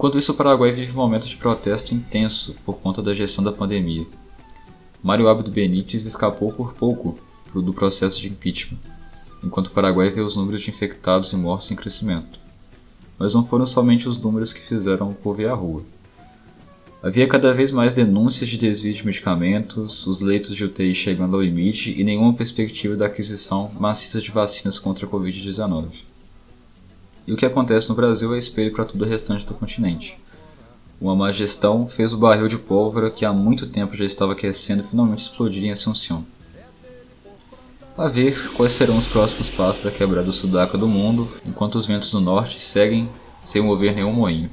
Enquanto 0.04 0.18
isso, 0.18 0.32
o 0.32 0.34
Paraguai 0.34 0.70
vive 0.70 0.92
um 0.92 0.96
momento 0.96 1.26
de 1.26 1.34
protesto 1.34 1.94
intenso 1.94 2.54
por 2.62 2.76
conta 2.76 3.00
da 3.00 3.14
gestão 3.14 3.42
da 3.42 3.50
pandemia. 3.50 4.06
Mário 5.02 5.26
Abdo 5.26 5.50
Benítez 5.50 6.04
escapou 6.04 6.52
por 6.52 6.74
pouco 6.74 7.18
do 7.54 7.72
processo 7.72 8.20
de 8.20 8.28
impeachment, 8.28 8.76
enquanto 9.42 9.68
o 9.68 9.70
Paraguai 9.70 10.10
vê 10.10 10.20
os 10.20 10.36
números 10.36 10.60
de 10.60 10.68
infectados 10.68 11.32
e 11.32 11.36
mortos 11.38 11.70
em 11.70 11.74
crescimento. 11.74 12.38
Mas 13.18 13.32
não 13.32 13.46
foram 13.46 13.64
somente 13.64 14.06
os 14.06 14.18
números 14.18 14.52
que 14.52 14.60
fizeram 14.60 15.10
o 15.10 15.14
povo 15.14 15.40
ir 15.40 15.48
à 15.48 15.54
rua. 15.54 15.82
Havia 17.02 17.26
cada 17.26 17.54
vez 17.54 17.72
mais 17.72 17.94
denúncias 17.94 18.50
de 18.50 18.58
desvio 18.58 18.92
de 18.92 19.06
medicamentos, 19.06 20.06
os 20.06 20.20
leitos 20.20 20.54
de 20.54 20.64
UTI 20.64 20.94
chegando 20.94 21.34
ao 21.34 21.40
limite 21.40 21.98
e 21.98 22.04
nenhuma 22.04 22.34
perspectiva 22.34 22.94
da 22.94 23.06
aquisição 23.06 23.70
maciça 23.80 24.20
de 24.20 24.30
vacinas 24.30 24.78
contra 24.78 25.06
a 25.06 25.08
Covid-19. 25.08 26.12
E 27.26 27.32
o 27.32 27.36
que 27.36 27.46
acontece 27.46 27.88
no 27.88 27.94
Brasil 27.94 28.34
é 28.34 28.38
espelho 28.38 28.72
para 28.72 28.84
todo 28.84 29.02
o 29.02 29.08
restante 29.08 29.46
do 29.46 29.54
continente. 29.54 30.18
Uma 31.00 31.16
má 31.16 31.32
gestão 31.32 31.88
fez 31.88 32.12
o 32.12 32.18
barril 32.18 32.48
de 32.48 32.58
pólvora 32.58 33.10
que 33.10 33.24
há 33.24 33.32
muito 33.32 33.66
tempo 33.66 33.96
já 33.96 34.04
estava 34.04 34.32
aquecendo 34.32 34.84
finalmente 34.84 35.22
explodir 35.22 35.64
em 35.64 35.70
Assunção. 35.70 36.24
A 37.96 38.08
ver 38.08 38.52
quais 38.52 38.72
serão 38.72 38.98
os 38.98 39.06
próximos 39.06 39.48
passos 39.48 39.84
da 39.84 39.90
quebrada 39.90 40.30
sudaca 40.32 40.76
do 40.76 40.86
mundo, 40.86 41.28
enquanto 41.46 41.76
os 41.76 41.86
ventos 41.86 42.10
do 42.10 42.20
norte 42.20 42.60
seguem 42.60 43.08
sem 43.42 43.62
mover 43.62 43.94
nenhum 43.94 44.12
moinho. 44.12 44.50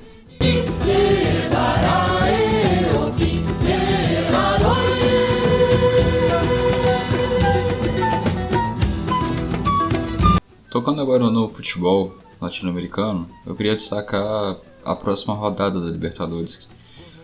Tocando 10.70 11.02
agora 11.02 11.30
no 11.30 11.50
futebol 11.50 12.16
latino-americano, 12.42 13.30
eu 13.46 13.56
queria 13.56 13.76
destacar 13.76 14.58
a 14.84 14.96
próxima 14.96 15.36
rodada 15.36 15.80
da 15.80 15.92
Libertadores, 15.92 16.72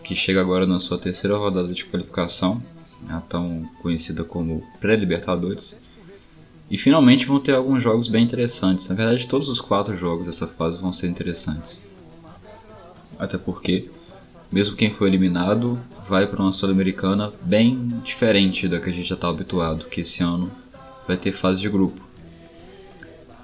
que 0.04 0.16
chega 0.16 0.40
agora 0.40 0.68
na 0.68 0.80
sua 0.80 0.98
terceira 0.98 1.36
rodada 1.36 1.74
de 1.74 1.84
qualificação, 1.86 2.62
a 3.10 3.20
tão 3.20 3.68
conhecida 3.82 4.24
como 4.24 4.64
pré-Libertadores. 4.80 5.76
E 6.70 6.78
finalmente 6.78 7.26
vão 7.26 7.40
ter 7.40 7.56
alguns 7.56 7.82
jogos 7.82 8.08
bem 8.08 8.24
interessantes. 8.24 8.88
Na 8.90 8.96
verdade, 8.96 9.28
todos 9.28 9.50
os 9.50 9.60
quatro 9.60 9.96
jogos 9.96 10.28
dessa 10.28 10.48
fase 10.48 10.78
vão 10.78 10.94
ser 10.94 11.08
interessantes. 11.08 11.86
Até 13.18 13.38
porque, 13.38 13.90
mesmo 14.52 14.76
quem 14.76 14.92
foi 14.92 15.08
eliminado, 15.08 15.80
vai 16.08 16.28
para 16.28 16.42
uma 16.42 16.52
Sul-Americana 16.52 17.32
bem 17.42 17.88
diferente 18.04 18.68
da 18.68 18.80
que 18.80 18.90
a 18.90 18.94
gente 18.94 19.08
já 19.08 19.16
está 19.16 19.30
habituado, 19.30 19.88
que 19.88 20.02
esse 20.02 20.22
ano 20.22 20.52
vai 21.08 21.18
ter 21.18 21.32
fase 21.32 21.62
de 21.62 21.70
grupo. 21.70 22.07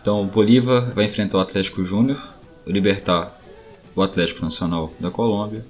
Então 0.04 0.28
Bolívar 0.28 0.94
vai 0.94 1.06
enfrentar 1.06 1.38
o 1.38 1.42
Atlético 1.42 1.82
Júnior, 1.82 2.22
Libertar 2.68 3.40
o 3.96 4.02
Atlético 4.02 4.44
Nacional 4.44 4.92
da 5.00 5.10
Colômbia, 5.10 5.66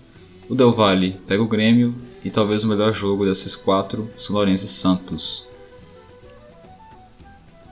o 0.50 0.56
Del 0.56 0.74
Valle 0.74 1.20
pega 1.28 1.44
o 1.44 1.48
Grêmio 1.48 1.94
e 2.26 2.32
talvez 2.32 2.64
o 2.64 2.68
melhor 2.68 2.96
jogo 2.96 3.26
desses 3.26 3.56
quatro, 3.56 4.10
São 4.18 4.36
Lourenço 4.36 4.66
e 4.66 4.70
Santos. 4.70 5.46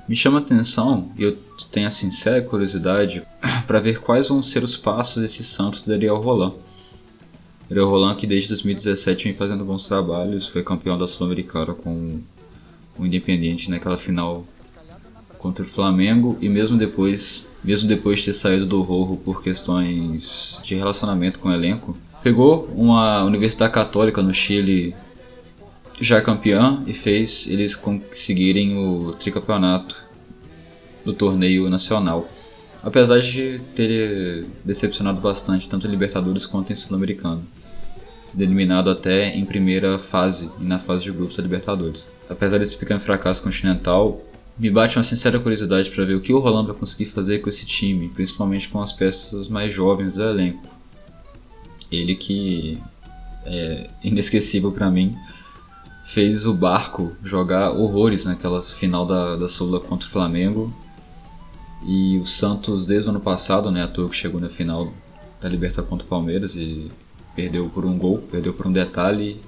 Me 0.08 0.16
chama 0.16 0.38
a 0.38 0.42
atenção 0.44 1.12
e 1.18 1.24
eu 1.24 1.36
tenho 1.72 1.88
a 1.88 1.92
sincera 1.92 2.44
curiosidade 2.44 3.24
para 3.66 3.80
ver 3.80 4.00
quais 4.00 4.30
vão 4.30 4.44
ser 4.44 4.64
os 4.64 4.78
passos 4.78 5.24
desses 5.24 5.48
Santos 5.48 5.82
do 5.82 5.92
Ariel 5.92 6.22
Roland. 6.22 6.54
Ariel 7.72 7.90
Roland 7.90 8.18
que 8.18 8.28
desde 8.28 8.50
2017 8.50 9.24
vem 9.24 9.34
fazendo 9.34 9.66
bons 9.66 9.88
trabalhos, 9.88 10.46
foi 10.46 10.62
campeão 10.62 10.96
da 10.96 11.08
Sul-Americana 11.08 11.74
com 11.74 12.20
o 13.00 13.04
Independiente 13.04 13.68
naquela 13.68 13.98
final 13.98 14.46
contra 15.42 15.66
o 15.66 15.68
Flamengo 15.68 16.38
e 16.40 16.48
mesmo 16.48 16.78
depois, 16.78 17.50
mesmo 17.64 17.90
depois 17.90 18.20
de 18.20 18.26
ter 18.26 18.34
saído 18.34 18.66
do 18.66 18.82
Rojo 18.82 19.18
por 19.18 19.42
questões 19.44 20.62
de 20.64 20.76
relacionamento 20.76 21.40
com 21.40 21.50
o 21.50 21.52
elenco, 21.52 21.98
pegou 22.22 22.70
uma 22.76 23.24
Universidade 23.24 23.74
Católica 23.74 24.22
no 24.22 24.34
Chile 24.34 24.96
já 26.00 26.22
campeã 26.22 26.84
e 26.86 26.94
fez 26.94 27.48
eles 27.48 27.76
conseguirem 27.76 28.78
o 28.78 29.14
tricampeonato 29.14 29.98
do 31.04 31.12
torneio 31.12 31.68
nacional. 31.70 32.30
Apesar 32.84 33.20
de 33.20 33.60
ter 33.76 34.46
decepcionado 34.64 35.20
bastante 35.20 35.68
tanto 35.68 35.88
em 35.88 35.92
Libertadores 35.92 36.46
quanto 36.46 36.72
em 36.72 36.76
Sul-Americano. 36.76 37.44
Sido 38.22 38.44
eliminado 38.44 38.90
até 38.92 39.36
em 39.36 39.44
primeira 39.46 39.98
fase 39.98 40.52
e 40.60 40.64
na 40.64 40.78
fase 40.78 41.04
de 41.04 41.12
grupos 41.12 41.38
da 41.38 41.44
Libertadores. 41.44 42.12
Apesar 42.30 42.60
desse 42.60 42.78
pequeno 42.78 43.00
fracasso 43.00 43.44
continental, 43.44 44.22
me 44.62 44.70
bate 44.70 44.96
uma 44.96 45.04
sincera 45.04 45.40
curiosidade 45.40 45.90
para 45.90 46.06
ver 46.06 46.14
o 46.14 46.22
que 46.22 46.32
o 46.32 46.38
Rolando 46.38 46.68
vai 46.68 46.78
conseguir 46.78 47.06
fazer 47.06 47.40
com 47.40 47.50
esse 47.50 47.66
time, 47.66 48.10
principalmente 48.10 48.70
com 48.70 48.80
as 48.80 48.94
peças 48.94 49.48
mais 49.48 49.74
jovens 49.74 50.14
do 50.14 50.22
elenco. 50.22 50.70
Ele 51.92 52.14
que 52.14 52.80
é 53.44 53.90
inesquecível 54.04 54.72
para 54.72 54.92
mim, 54.92 55.16
fez 56.04 56.46
o 56.46 56.54
Barco 56.54 57.12
jogar 57.24 57.72
horrores 57.72 58.28
naquela 58.28 58.62
final 58.62 59.04
da, 59.04 59.36
da 59.36 59.50
Sula 59.50 59.80
contra 59.80 60.08
o 60.08 60.12
Flamengo. 60.12 60.72
E 61.84 62.20
o 62.20 62.26
Santos, 62.26 62.86
desde 62.86 63.08
o 63.08 63.10
ano 63.10 63.20
passado, 63.20 63.72
né, 63.72 63.82
a 63.82 63.88
toa 63.88 64.12
que 64.12 64.16
chegou 64.16 64.40
na 64.40 64.48
final 64.48 64.94
da 65.42 65.50
Libertadores 65.50 65.90
contra 65.90 66.06
o 66.06 66.10
Palmeiras 66.10 66.56
e 66.56 66.92
perdeu 67.36 67.68
por 67.68 67.84
um 67.84 67.98
gol, 67.98 68.20
perdeu 68.30 68.54
por 68.54 68.68
um 68.68 68.72
detalhe 68.72 69.42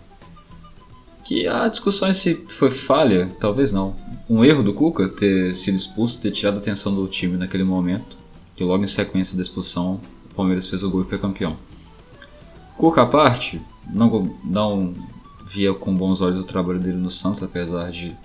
que 1.24 1.48
a 1.48 1.68
discussão 1.68 2.14
se 2.14 2.36
foi 2.50 2.70
falha, 2.70 3.32
talvez 3.40 3.72
não. 3.72 3.96
Um 4.30 4.44
erro 4.44 4.62
do 4.62 4.74
Cuca 4.74 5.08
ter 5.08 5.56
sido 5.56 5.76
expulso, 5.76 6.22
ter 6.22 6.32
tirado 6.32 6.56
a 6.56 6.60
atenção 6.60 6.94
do 6.94 7.08
time 7.08 7.38
naquele 7.38 7.64
momento, 7.64 8.18
que 8.56 8.64
logo 8.64 8.84
em 8.84 8.88
sequência 8.88 9.36
da 9.36 9.42
expulsão 9.42 10.02
o 10.30 10.36
Palmeiras 10.36 10.68
fez 10.68 10.84
o 10.84 10.90
gol 10.90 11.02
e 11.02 11.06
foi 11.06 11.18
campeão. 11.18 11.58
Cuca 12.78 13.04
à 13.04 13.06
parte, 13.06 13.62
não, 13.92 14.36
não 14.44 14.94
via 15.46 15.74
com 15.74 15.96
bons 15.96 16.22
olhos 16.22 16.40
o 16.40 16.44
trabalho 16.44 16.80
dele 16.80 16.98
no 16.98 17.12
Santos, 17.12 17.42
apesar 17.42 17.92
de, 17.92 18.16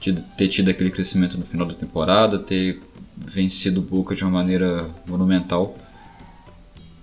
de 0.00 0.12
ter 0.12 0.48
tido 0.48 0.70
aquele 0.70 0.90
crescimento 0.90 1.36
no 1.36 1.44
final 1.44 1.66
da 1.66 1.74
temporada, 1.74 2.38
ter 2.38 2.80
vencido 3.16 3.80
o 3.80 3.82
Boca 3.82 4.14
de 4.14 4.22
uma 4.22 4.30
maneira 4.30 4.88
monumental. 5.06 5.76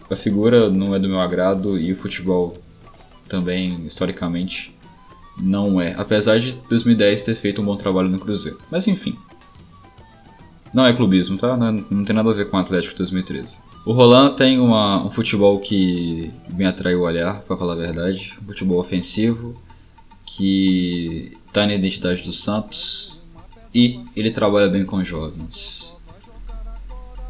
A 0.09 0.15
figura 0.15 0.69
não 0.69 0.95
é 0.95 0.99
do 0.99 1.07
meu 1.07 1.19
agrado 1.19 1.77
e 1.77 1.91
o 1.91 1.95
futebol 1.95 2.57
também, 3.27 3.85
historicamente, 3.85 4.72
não 5.37 5.81
é, 5.81 5.93
apesar 5.97 6.39
de 6.39 6.53
2010 6.69 7.21
ter 7.21 7.35
feito 7.35 7.61
um 7.61 7.65
bom 7.65 7.75
trabalho 7.75 8.09
no 8.09 8.19
Cruzeiro. 8.19 8.59
Mas 8.69 8.87
enfim. 8.87 9.17
Não 10.73 10.85
é 10.85 10.93
clubismo, 10.93 11.37
tá? 11.37 11.55
Não, 11.55 11.71
não 11.89 12.03
tem 12.03 12.15
nada 12.15 12.29
a 12.29 12.33
ver 12.33 12.49
com 12.49 12.57
o 12.57 12.59
Atlético 12.59 12.97
2013. 12.97 13.61
O 13.85 13.93
Roland 13.93 14.35
tem 14.35 14.59
uma, 14.59 15.05
um 15.05 15.11
futebol 15.11 15.59
que 15.59 16.31
me 16.49 16.65
atrai 16.65 16.95
o 16.95 17.01
olhar, 17.01 17.41
para 17.41 17.57
falar 17.57 17.73
a 17.73 17.77
verdade. 17.77 18.33
Um 18.41 18.47
futebol 18.47 18.79
ofensivo, 18.79 19.55
que 20.25 21.37
está 21.47 21.65
na 21.65 21.75
identidade 21.75 22.23
do 22.23 22.31
Santos 22.31 23.21
e 23.73 23.99
ele 24.15 24.31
trabalha 24.31 24.67
bem 24.67 24.85
com 24.85 25.03
jovens. 25.03 25.97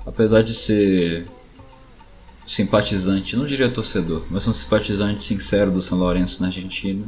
Apesar 0.05 0.41
de 0.41 0.53
ser 0.53 1.25
simpatizante, 2.45 3.35
não 3.35 3.45
diria 3.45 3.69
torcedor, 3.69 4.23
mas 4.29 4.47
um 4.47 4.53
simpatizante 4.53 5.21
sincero 5.21 5.71
do 5.71 5.81
São 5.81 5.97
Lourenço 5.97 6.41
na 6.41 6.47
Argentina, 6.47 7.05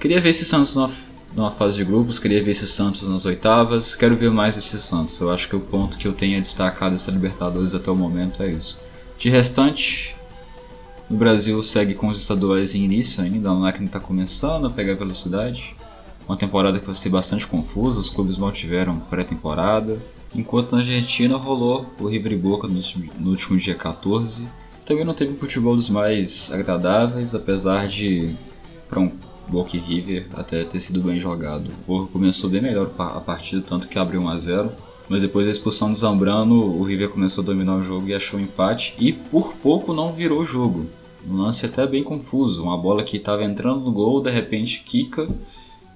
Queria 0.00 0.18
ver 0.18 0.30
esse 0.30 0.46
Santos 0.46 0.74
numa, 0.74 0.90
numa 1.36 1.50
fase 1.50 1.76
de 1.76 1.84
grupos, 1.84 2.18
queria 2.18 2.42
ver 2.42 2.52
esse 2.52 2.66
Santos 2.66 3.06
nas 3.06 3.26
oitavas, 3.26 3.94
quero 3.94 4.16
ver 4.16 4.30
mais 4.30 4.56
esse 4.56 4.80
Santos. 4.80 5.20
Eu 5.20 5.30
acho 5.30 5.46
que 5.46 5.54
o 5.54 5.60
ponto 5.60 5.98
que 5.98 6.08
eu 6.08 6.14
tenho 6.14 6.38
a 6.38 6.40
destacar 6.40 6.90
dessa 6.90 7.10
Libertadores 7.10 7.74
até 7.74 7.90
o 7.90 7.94
momento 7.94 8.42
é 8.42 8.50
isso. 8.50 8.80
De 9.18 9.28
restante, 9.28 10.16
o 11.10 11.14
Brasil 11.14 11.62
segue 11.62 11.92
com 11.92 12.08
os 12.08 12.16
estaduais 12.16 12.74
em 12.74 12.82
início 12.82 13.22
ainda, 13.22 13.50
a 13.50 13.54
máquina 13.54 13.84
está 13.84 14.00
começando 14.00 14.66
a 14.66 14.70
pegar 14.70 14.94
velocidade. 14.94 15.76
Uma 16.26 16.36
temporada 16.36 16.80
que 16.80 16.86
vai 16.86 16.94
ser 16.94 17.10
bastante 17.10 17.46
confusa, 17.46 18.00
os 18.00 18.08
clubes 18.08 18.38
mal 18.38 18.52
tiveram 18.52 18.98
pré-temporada. 19.00 20.00
Enquanto 20.34 20.72
na 20.72 20.78
Argentina 20.78 21.36
rolou 21.36 21.84
o 22.00 22.08
River 22.08 22.38
Boca 22.38 22.66
no 22.66 22.76
último, 22.76 23.10
no 23.18 23.30
último 23.32 23.58
dia 23.58 23.74
14. 23.74 24.48
Também 24.86 25.04
não 25.04 25.12
teve 25.12 25.32
um 25.32 25.36
futebol 25.36 25.76
dos 25.76 25.90
mais 25.90 26.50
agradáveis, 26.50 27.34
apesar 27.34 27.86
de, 27.86 28.34
para 28.88 28.98
um 28.98 29.12
Boca 29.50 29.76
e 29.76 29.80
River 29.80 30.28
até 30.34 30.64
ter 30.64 30.80
sido 30.80 31.02
bem 31.02 31.18
jogado. 31.18 31.70
O 31.86 31.98
Boca 31.98 32.12
começou 32.12 32.48
bem 32.48 32.62
melhor 32.62 32.90
a 32.96 33.20
partida, 33.20 33.62
tanto 33.66 33.88
que 33.88 33.98
abriu 33.98 34.20
1 34.22 34.28
a 34.28 34.36
0 34.38 34.72
mas 35.10 35.22
depois 35.22 35.46
da 35.46 35.50
expulsão 35.50 35.90
do 35.90 35.98
Zambrano, 35.98 36.54
o 36.54 36.84
River 36.84 37.08
começou 37.08 37.42
a 37.42 37.44
dominar 37.44 37.74
o 37.74 37.82
jogo 37.82 38.06
e 38.06 38.14
achou 38.14 38.38
um 38.38 38.42
empate 38.44 38.94
e 38.96 39.12
por 39.12 39.54
pouco 39.54 39.92
não 39.92 40.12
virou 40.12 40.40
o 40.40 40.46
jogo. 40.46 40.86
Um 41.28 41.36
lance 41.36 41.66
até 41.66 41.84
bem 41.84 42.04
confuso, 42.04 42.62
uma 42.62 42.78
bola 42.78 43.02
que 43.02 43.16
estava 43.16 43.42
entrando 43.42 43.80
no 43.80 43.90
gol, 43.90 44.22
de 44.22 44.30
repente 44.30 44.84
quica 44.86 45.28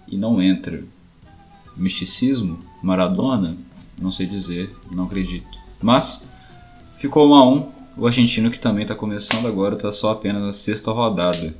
e 0.08 0.16
não 0.16 0.42
entra. 0.42 0.82
Misticismo? 1.76 2.58
Maradona? 2.82 3.56
Não 3.96 4.10
sei 4.10 4.26
dizer, 4.26 4.74
não 4.90 5.04
acredito. 5.04 5.46
Mas 5.80 6.28
ficou 6.96 7.28
1 7.30 7.34
a 7.36 7.48
1 7.48 7.72
o 7.96 8.06
argentino 8.08 8.50
que 8.50 8.58
também 8.58 8.82
está 8.82 8.96
começando 8.96 9.46
agora 9.46 9.76
está 9.76 9.92
só 9.92 10.10
apenas 10.10 10.42
na 10.42 10.52
sexta 10.52 10.90
rodada. 10.90 11.54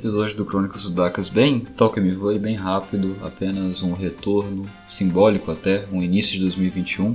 Episódio 0.00 0.34
do 0.34 0.46
Crônicas 0.46 0.80
Sudacas 0.80 1.28
bem 1.28 1.60
toque 1.60 2.00
me 2.00 2.12
voe, 2.12 2.38
bem 2.38 2.54
rápido, 2.54 3.18
apenas 3.22 3.82
um 3.82 3.92
retorno 3.92 4.64
simbólico 4.86 5.50
até, 5.50 5.86
um 5.92 6.02
início 6.02 6.32
de 6.32 6.40
2021. 6.40 7.14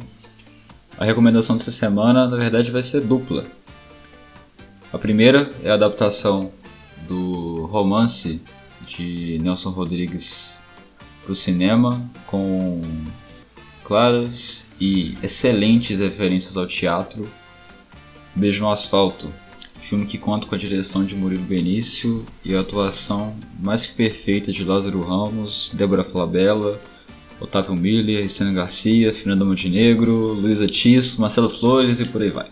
A 0.96 1.04
recomendação 1.04 1.58
dessa 1.58 1.72
semana, 1.72 2.28
na 2.28 2.38
verdade, 2.38 2.70
vai 2.70 2.84
ser 2.84 3.02
dupla. 3.02 3.44
A 4.94 5.00
primeira 5.00 5.52
é 5.64 5.72
a 5.72 5.74
adaptação 5.74 6.52
do 7.08 7.66
romance 7.66 8.44
de 8.86 9.40
Nelson 9.42 9.72
Rodrigues 9.72 10.60
para 11.24 11.32
o 11.32 11.36
cinema, 11.36 12.08
com 12.28 12.82
claras 13.84 14.76
e 14.80 15.18
excelentes 15.24 16.02
referências 16.02 16.56
ao 16.56 16.68
teatro. 16.68 17.28
Beijo 18.36 18.62
no 18.62 18.70
Asfalto, 18.70 19.34
filme 19.86 20.06
que 20.06 20.18
conta 20.18 20.48
com 20.48 20.56
a 20.56 20.58
direção 20.58 21.06
de 21.06 21.16
Murilo 21.16 21.44
Benício 21.44 22.26
e 22.44 22.56
a 22.56 22.62
atuação 22.62 23.36
mais 23.60 23.86
que 23.86 23.94
perfeita 23.94 24.52
de 24.52 24.64
Lázaro 24.64 25.00
Ramos, 25.02 25.70
Débora 25.76 26.04
Falabella, 26.04 26.82
Otávio 27.40 27.76
Miller, 27.76 28.22
Cristiano 28.22 28.54
Garcia, 28.54 29.14
Fernanda 29.14 29.46
Montenegro, 29.46 30.34
Luísa 30.34 30.66
Tisso, 30.66 31.22
Marcelo 31.22 31.52
Flores 31.52 32.00
e 32.00 32.06
por 32.06 32.24
aí 32.24 32.32
vai. 32.32 32.50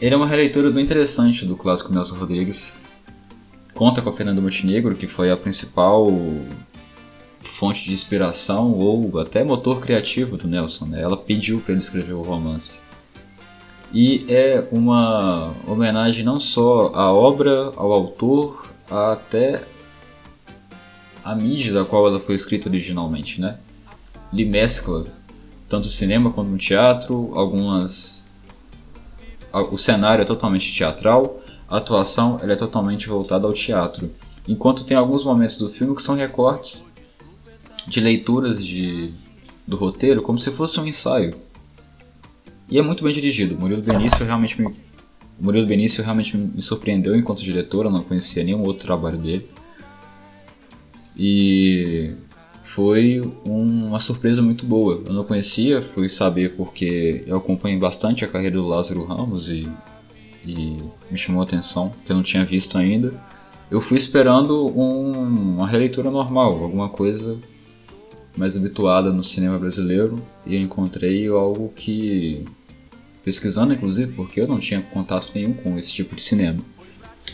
Ele 0.00 0.14
é 0.14 0.16
uma 0.16 0.28
releitura 0.28 0.70
bem 0.70 0.84
interessante 0.84 1.44
do 1.44 1.56
clássico 1.56 1.92
Nelson 1.92 2.16
Rodrigues. 2.16 2.80
Conta 3.74 4.00
com 4.00 4.10
a 4.10 4.12
Fernanda 4.12 4.40
Montenegro, 4.40 4.94
que 4.94 5.08
foi 5.08 5.32
a 5.32 5.36
principal 5.36 6.06
fonte 7.42 7.82
de 7.82 7.92
inspiração 7.92 8.72
ou 8.72 9.18
até 9.18 9.42
motor 9.42 9.80
criativo 9.80 10.36
do 10.36 10.46
Nelson. 10.46 10.86
Né? 10.86 11.02
Ela 11.02 11.16
pediu 11.16 11.60
para 11.60 11.72
ele 11.72 11.80
escrever 11.80 12.12
o 12.12 12.22
romance. 12.22 12.85
E 13.92 14.26
é 14.28 14.66
uma 14.72 15.54
homenagem 15.66 16.24
não 16.24 16.38
só 16.38 16.90
à 16.94 17.12
obra, 17.12 17.72
ao 17.76 17.92
autor, 17.92 18.70
até 18.90 19.66
a 21.24 21.34
mídia 21.34 21.72
da 21.72 21.84
qual 21.84 22.06
ela 22.06 22.20
foi 22.20 22.34
escrita 22.34 22.68
originalmente, 22.68 23.40
né? 23.40 23.58
Ele 24.32 24.44
mescla 24.44 25.06
tanto 25.68 25.86
o 25.86 25.90
cinema 25.90 26.30
quanto 26.30 26.52
o 26.52 26.58
teatro, 26.58 27.32
algumas 27.34 28.26
o 29.70 29.76
cenário 29.78 30.22
é 30.22 30.24
totalmente 30.24 30.74
teatral, 30.74 31.40
a 31.68 31.78
atuação 31.78 32.38
ela 32.42 32.52
é 32.52 32.56
totalmente 32.56 33.08
voltada 33.08 33.46
ao 33.46 33.52
teatro. 33.52 34.10
Enquanto 34.46 34.84
tem 34.84 34.96
alguns 34.96 35.24
momentos 35.24 35.56
do 35.56 35.68
filme 35.68 35.94
que 35.94 36.02
são 36.02 36.14
recortes 36.14 36.86
de 37.86 38.00
leituras 38.00 38.64
de, 38.64 39.12
do 39.66 39.76
roteiro 39.76 40.22
como 40.22 40.38
se 40.38 40.50
fosse 40.50 40.78
um 40.78 40.86
ensaio. 40.86 41.34
E 42.68 42.78
é 42.78 42.82
muito 42.82 43.04
bem 43.04 43.12
dirigido. 43.12 43.56
Murilo 43.56 43.82
Benício 43.82 44.24
realmente 44.24 44.60
me, 44.60 44.74
Murilo 45.38 45.66
Benício 45.66 46.02
realmente 46.02 46.36
me 46.36 46.60
surpreendeu 46.60 47.14
enquanto 47.14 47.42
diretor, 47.42 47.86
eu 47.86 47.90
não 47.90 48.02
conhecia 48.02 48.42
nenhum 48.42 48.62
outro 48.62 48.84
trabalho 48.86 49.18
dele. 49.18 49.48
E 51.16 52.14
foi 52.62 53.20
uma 53.44 53.98
surpresa 53.98 54.42
muito 54.42 54.66
boa. 54.66 55.02
Eu 55.06 55.12
não 55.12 55.24
conhecia, 55.24 55.80
fui 55.80 56.08
saber 56.08 56.56
porque 56.56 57.22
eu 57.26 57.36
acompanho 57.36 57.78
bastante 57.78 58.24
a 58.24 58.28
carreira 58.28 58.56
do 58.56 58.66
Lázaro 58.66 59.04
Ramos 59.04 59.48
e, 59.48 59.68
e 60.44 60.76
me 61.10 61.16
chamou 61.16 61.40
a 61.40 61.44
atenção, 61.44 61.92
que 62.04 62.10
eu 62.10 62.16
não 62.16 62.22
tinha 62.22 62.44
visto 62.44 62.76
ainda. 62.76 63.14
Eu 63.70 63.80
fui 63.80 63.96
esperando 63.96 64.66
um, 64.78 65.12
uma 65.56 65.66
releitura 65.66 66.10
normal, 66.10 66.62
alguma 66.62 66.88
coisa 66.88 67.38
mais 68.36 68.56
habituada 68.56 69.12
no 69.12 69.24
cinema 69.24 69.58
brasileiro 69.58 70.22
e 70.44 70.56
encontrei 70.56 71.26
algo 71.28 71.72
que 71.74 72.44
pesquisando 73.26 73.74
inclusive 73.74 74.14
porque 74.14 74.40
eu 74.40 74.48
não 74.48 74.58
tinha 74.58 74.80
contato 74.80 75.30
nenhum 75.34 75.52
com 75.52 75.76
esse 75.78 75.92
tipo 75.92 76.16
de 76.16 76.22
cinema 76.22 76.64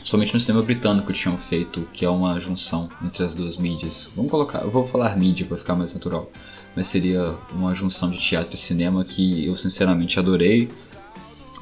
somente 0.02 0.32
no 0.32 0.40
cinema 0.40 0.64
britânico 0.64 1.12
tinham 1.12 1.36
feito, 1.36 1.86
que 1.92 2.04
é 2.04 2.08
uma 2.08 2.38
junção 2.40 2.88
entre 3.04 3.22
as 3.22 3.34
duas 3.34 3.56
mídias. 3.56 4.12
Vamos 4.16 4.30
colocar, 4.30 4.62
eu 4.62 4.70
vou 4.70 4.86
falar 4.86 5.16
mídia 5.16 5.46
para 5.46 5.56
ficar 5.56 5.74
mais 5.74 5.94
natural, 5.94 6.30
mas 6.74 6.86
seria 6.86 7.36
uma 7.52 7.74
junção 7.74 8.10
de 8.10 8.18
teatro 8.18 8.54
e 8.54 8.58
cinema 8.58 9.04
que 9.04 9.46
eu 9.46 9.54
sinceramente 9.54 10.18
adorei. 10.18 10.68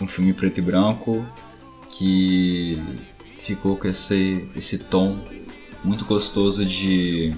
Um 0.01 0.07
filme 0.07 0.33
preto 0.33 0.59
e 0.59 0.63
branco 0.63 1.27
que 1.91 2.83
ficou 3.39 3.77
com 3.77 3.87
esse, 3.87 4.49
esse 4.57 4.79
tom 4.85 5.21
muito 5.85 6.05
gostoso 6.05 6.65
de 6.65 7.35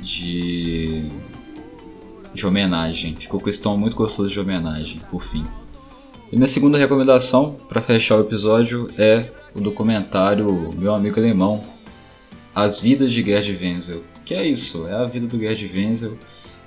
de 0.00 1.10
de 2.36 2.46
homenagem. 2.46 3.16
Ficou 3.18 3.40
com 3.40 3.48
esse 3.48 3.60
tom 3.60 3.76
muito 3.76 3.96
gostoso 3.96 4.30
de 4.30 4.38
homenagem, 4.38 5.00
por 5.10 5.22
fim. 5.22 5.44
E 6.30 6.36
minha 6.36 6.46
segunda 6.46 6.78
recomendação 6.78 7.56
para 7.68 7.80
fechar 7.80 8.16
o 8.16 8.20
episódio 8.20 8.88
é 8.96 9.30
o 9.54 9.60
documentário 9.60 10.72
Meu 10.76 10.94
Amigo 10.94 11.18
Alemão, 11.18 11.64
As 12.54 12.80
Vidas 12.80 13.12
de 13.12 13.24
Gerd 13.24 13.58
Wenzel. 13.60 14.04
Que 14.24 14.34
é 14.34 14.46
isso, 14.46 14.86
é 14.86 14.94
a 14.94 15.04
vida 15.04 15.26
do 15.26 15.38
Gerd 15.38 15.70
Wenzel. 15.72 16.18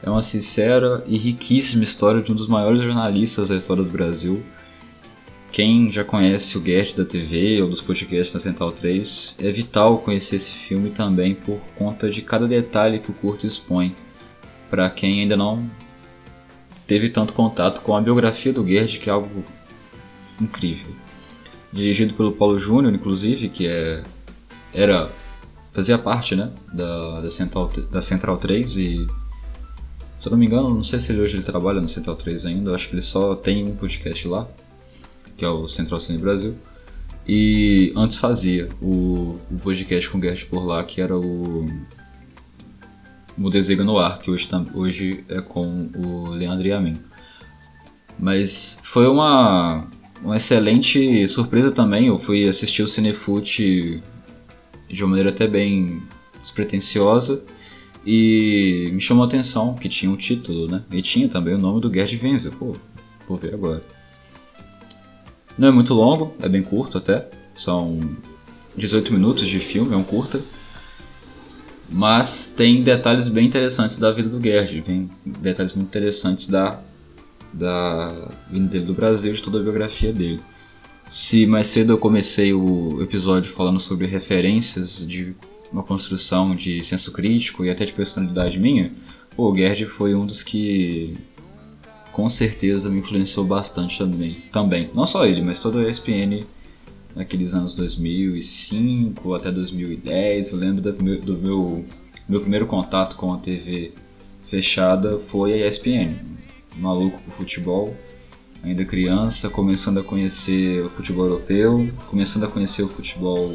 É 0.01 0.09
uma 0.09 0.21
sincera 0.21 1.03
e 1.05 1.17
riquíssima 1.17 1.83
história 1.83 2.21
de 2.21 2.31
um 2.31 2.35
dos 2.35 2.47
maiores 2.47 2.81
jornalistas 2.81 3.49
da 3.49 3.55
história 3.55 3.83
do 3.83 3.89
Brasil. 3.89 4.41
Quem 5.51 5.91
já 5.91 6.03
conhece 6.03 6.57
o 6.57 6.63
Gerd 6.63 6.95
da 6.95 7.03
TV 7.03 7.61
ou 7.61 7.69
dos 7.69 7.81
podcasts 7.81 8.33
da 8.33 8.39
Central 8.39 8.71
3, 8.71 9.39
é 9.41 9.51
vital 9.51 9.97
conhecer 9.97 10.37
esse 10.37 10.51
filme 10.51 10.89
também 10.89 11.35
por 11.35 11.59
conta 11.75 12.09
de 12.09 12.21
cada 12.21 12.47
detalhe 12.47 12.99
que 12.99 13.11
o 13.11 13.13
curto 13.13 13.45
expõe. 13.45 13.95
Para 14.69 14.89
quem 14.89 15.21
ainda 15.21 15.35
não 15.35 15.69
teve 16.85 17.09
tanto 17.09 17.33
contato 17.33 17.81
com 17.81 17.95
a 17.95 18.01
biografia 18.01 18.53
do 18.53 18.67
Gerd, 18.67 18.99
que 18.99 19.09
é 19.09 19.13
algo 19.13 19.43
incrível 20.39 20.93
dirigido 21.71 22.13
pelo 22.13 22.31
Paulo 22.31 22.59
Júnior, 22.59 22.93
inclusive, 22.93 23.49
que 23.49 23.67
é, 23.67 24.03
era 24.73 25.11
fazia 25.71 25.97
parte 25.97 26.35
né, 26.35 26.51
da, 26.73 27.21
da, 27.21 27.29
Central, 27.29 27.71
da 27.91 28.01
Central 28.01 28.37
3 28.37 28.77
e 28.77 29.07
se 30.17 30.27
eu 30.27 30.31
não 30.31 30.37
me 30.37 30.45
engano, 30.45 30.69
não 30.69 30.83
sei 30.83 30.99
se 30.99 31.11
ele 31.11 31.21
hoje 31.21 31.37
ele 31.37 31.43
trabalha 31.43 31.79
no 31.79 31.87
Central 31.87 32.15
3 32.15 32.45
ainda, 32.47 32.75
acho 32.75 32.89
que 32.89 32.95
ele 32.95 33.01
só 33.01 33.35
tem 33.35 33.65
um 33.65 33.75
podcast 33.75 34.27
lá, 34.27 34.47
que 35.37 35.45
é 35.45 35.47
o 35.47 35.67
Central 35.67 35.99
Cine 35.99 36.17
Brasil. 36.17 36.55
E 37.25 37.93
antes 37.95 38.17
fazia 38.17 38.67
o, 38.81 39.39
o 39.49 39.59
podcast 39.61 40.09
com 40.09 40.17
o 40.17 40.21
Gert 40.21 40.47
por 40.47 40.65
lá, 40.65 40.83
que 40.83 40.99
era 40.99 41.17
o 41.17 41.65
o 43.41 43.49
Desega 43.49 43.83
no 43.83 43.97
Ar, 43.97 44.19
que 44.19 44.29
hoje, 44.29 44.47
hoje 44.73 45.23
é 45.29 45.41
com 45.41 45.89
o 45.95 46.29
Leandro 46.29 46.67
e 46.67 46.71
a 46.71 46.79
mim. 46.79 46.97
Mas 48.17 48.81
foi 48.83 49.07
uma, 49.07 49.87
uma 50.21 50.37
excelente 50.37 51.27
surpresa 51.27 51.71
também. 51.71 52.07
Eu 52.07 52.19
fui 52.19 52.47
assistir 52.47 52.83
o 52.83 52.87
Cinefoot 52.87 54.03
de 54.89 55.03
uma 55.03 55.09
maneira 55.09 55.29
até 55.29 55.47
bem 55.47 56.01
despretensiosa 56.41 57.43
e 58.05 58.89
me 58.93 58.99
chamou 58.99 59.23
a 59.23 59.27
atenção 59.27 59.75
que 59.75 59.87
tinha 59.87 60.11
um 60.11 60.15
título, 60.15 60.67
né? 60.67 60.83
E 60.91 61.01
tinha 61.01 61.27
também 61.27 61.53
o 61.53 61.57
nome 61.57 61.81
do 61.81 61.93
Gerd 61.93 62.19
Wenzel. 62.21 62.51
Pô, 62.53 62.75
vou 63.27 63.37
ver 63.37 63.53
agora. 63.53 63.81
Não 65.57 65.67
é 65.67 65.71
muito 65.71 65.93
longo, 65.93 66.33
é 66.41 66.49
bem 66.49 66.63
curto 66.63 66.97
até. 66.97 67.29
São 67.53 67.99
18 68.75 69.13
minutos 69.13 69.47
de 69.47 69.59
filme, 69.59 69.93
é 69.93 69.97
um 69.97 70.03
curta. 70.03 70.41
Mas 71.91 72.53
tem 72.55 72.83
detalhes 72.83 73.27
bem 73.27 73.47
interessantes 73.47 73.97
da 73.97 74.11
vida 74.11 74.29
do 74.29 74.41
Gerd, 74.41 74.81
tem 74.83 75.09
detalhes 75.25 75.73
muito 75.73 75.87
interessantes 75.87 76.47
da 76.47 76.79
da 77.51 78.29
vinda 78.49 78.67
dele 78.69 78.85
do 78.85 78.93
Brasil, 78.93 79.33
de 79.33 79.41
toda 79.41 79.59
a 79.59 79.63
biografia 79.63 80.13
dele. 80.13 80.39
Se 81.07 81.47
mais 81.47 81.67
cedo 81.67 81.93
eu 81.93 81.97
comecei 81.97 82.53
o 82.53 83.01
episódio 83.01 83.51
falando 83.51 83.79
sobre 83.79 84.05
referências 84.05 85.05
de 85.07 85.35
uma 85.71 85.83
construção 85.83 86.55
de 86.55 86.83
senso 86.83 87.11
crítico 87.11 87.65
e 87.65 87.69
até 87.69 87.85
de 87.85 87.93
personalidade 87.93 88.59
minha, 88.59 88.91
o 89.35 89.55
Gerd 89.55 89.85
foi 89.85 90.13
um 90.13 90.25
dos 90.25 90.43
que 90.43 91.17
com 92.11 92.27
certeza 92.29 92.89
me 92.89 92.99
influenciou 92.99 93.45
bastante 93.45 93.97
também. 93.97 94.43
também. 94.51 94.89
Não 94.93 95.05
só 95.05 95.25
ele, 95.25 95.41
mas 95.41 95.61
toda 95.61 95.79
a 95.79 95.89
ESPN 95.89 96.45
naqueles 97.19 97.53
anos 97.53 97.75
2005 97.75 99.33
até 99.33 99.51
2010. 99.51 100.53
Eu 100.53 100.57
lembro 100.57 100.81
do 100.81 101.03
meu, 101.03 101.19
do 101.19 101.37
meu, 101.37 101.85
meu 102.29 102.39
primeiro 102.39 102.65
contato 102.65 103.17
com 103.17 103.33
a 103.33 103.37
TV 103.37 103.93
fechada 104.41 105.19
foi 105.19 105.53
a 105.53 105.67
ESPN 105.67 106.15
maluco 106.77 107.19
por 107.23 107.31
futebol, 107.31 107.93
ainda 108.63 108.85
criança, 108.85 109.49
começando 109.49 109.99
a 109.99 110.03
conhecer 110.03 110.85
o 110.85 110.89
futebol 110.89 111.25
europeu, 111.25 111.91
começando 112.07 112.45
a 112.45 112.47
conhecer 112.47 112.83
o 112.83 112.87
futebol 112.87 113.53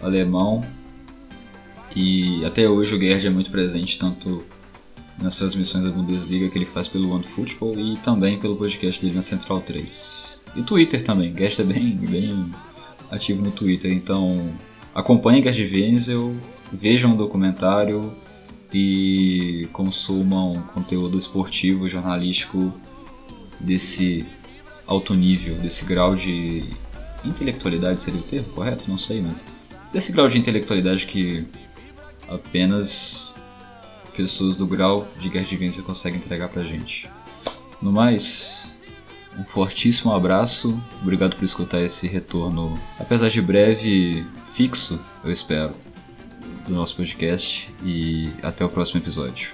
alemão. 0.00 0.64
E 1.96 2.44
até 2.44 2.68
hoje 2.68 2.94
o 2.94 3.00
Gerd 3.00 3.26
é 3.26 3.30
muito 3.30 3.50
presente 3.50 3.98
tanto 3.98 4.44
nas 5.22 5.38
transmissões 5.38 5.84
da 5.84 5.90
Bundesliga 5.90 6.48
que 6.48 6.58
ele 6.58 6.66
faz 6.66 6.88
pelo 6.88 7.12
One 7.12 7.22
Football 7.22 7.78
e 7.78 7.96
também 7.98 8.38
pelo 8.38 8.56
podcast 8.56 9.00
dele 9.00 9.14
na 9.14 9.22
Central 9.22 9.60
3. 9.60 10.44
E 10.56 10.62
Twitter 10.62 11.02
também, 11.02 11.36
Gerd 11.36 11.60
é 11.60 11.64
bem, 11.64 11.96
bem 11.96 12.50
ativo 13.10 13.42
no 13.42 13.50
Twitter, 13.50 13.92
então 13.92 14.52
acompanhe 14.94 15.42
Gerd 15.42 15.74
Wenzel, 15.74 16.36
vejam 16.72 17.12
o 17.12 17.16
documentário, 17.16 18.14
e 18.74 19.68
consumam 19.72 20.62
conteúdo 20.74 21.18
esportivo, 21.18 21.88
jornalístico 21.88 22.72
desse 23.60 24.26
alto 24.86 25.14
nível, 25.14 25.56
desse 25.56 25.84
grau 25.84 26.14
de 26.14 26.64
intelectualidade 27.24 28.00
seria 28.00 28.20
o 28.20 28.24
termo 28.24 28.48
correto? 28.48 28.88
Não 28.88 28.98
sei, 28.98 29.20
mas 29.20 29.46
desse 29.92 30.12
grau 30.12 30.28
de 30.28 30.38
intelectualidade 30.38 31.06
que 31.06 31.44
apenas 32.28 33.41
pessoas 34.16 34.56
do 34.56 34.66
grau 34.66 35.08
de 35.18 35.28
vivência 35.28 35.82
conseguem 35.82 36.18
entregar 36.18 36.48
pra 36.48 36.62
gente. 36.62 37.08
No 37.80 37.90
mais, 37.90 38.76
um 39.38 39.44
fortíssimo 39.44 40.12
abraço, 40.12 40.80
obrigado 41.00 41.36
por 41.36 41.44
escutar 41.44 41.80
esse 41.80 42.06
retorno, 42.06 42.78
apesar 42.98 43.28
de 43.28 43.40
breve, 43.40 44.26
fixo, 44.44 45.00
eu 45.24 45.30
espero, 45.30 45.72
do 46.66 46.74
nosso 46.74 46.96
podcast 46.96 47.68
e 47.84 48.30
até 48.42 48.64
o 48.64 48.68
próximo 48.68 49.00
episódio. 49.00 49.50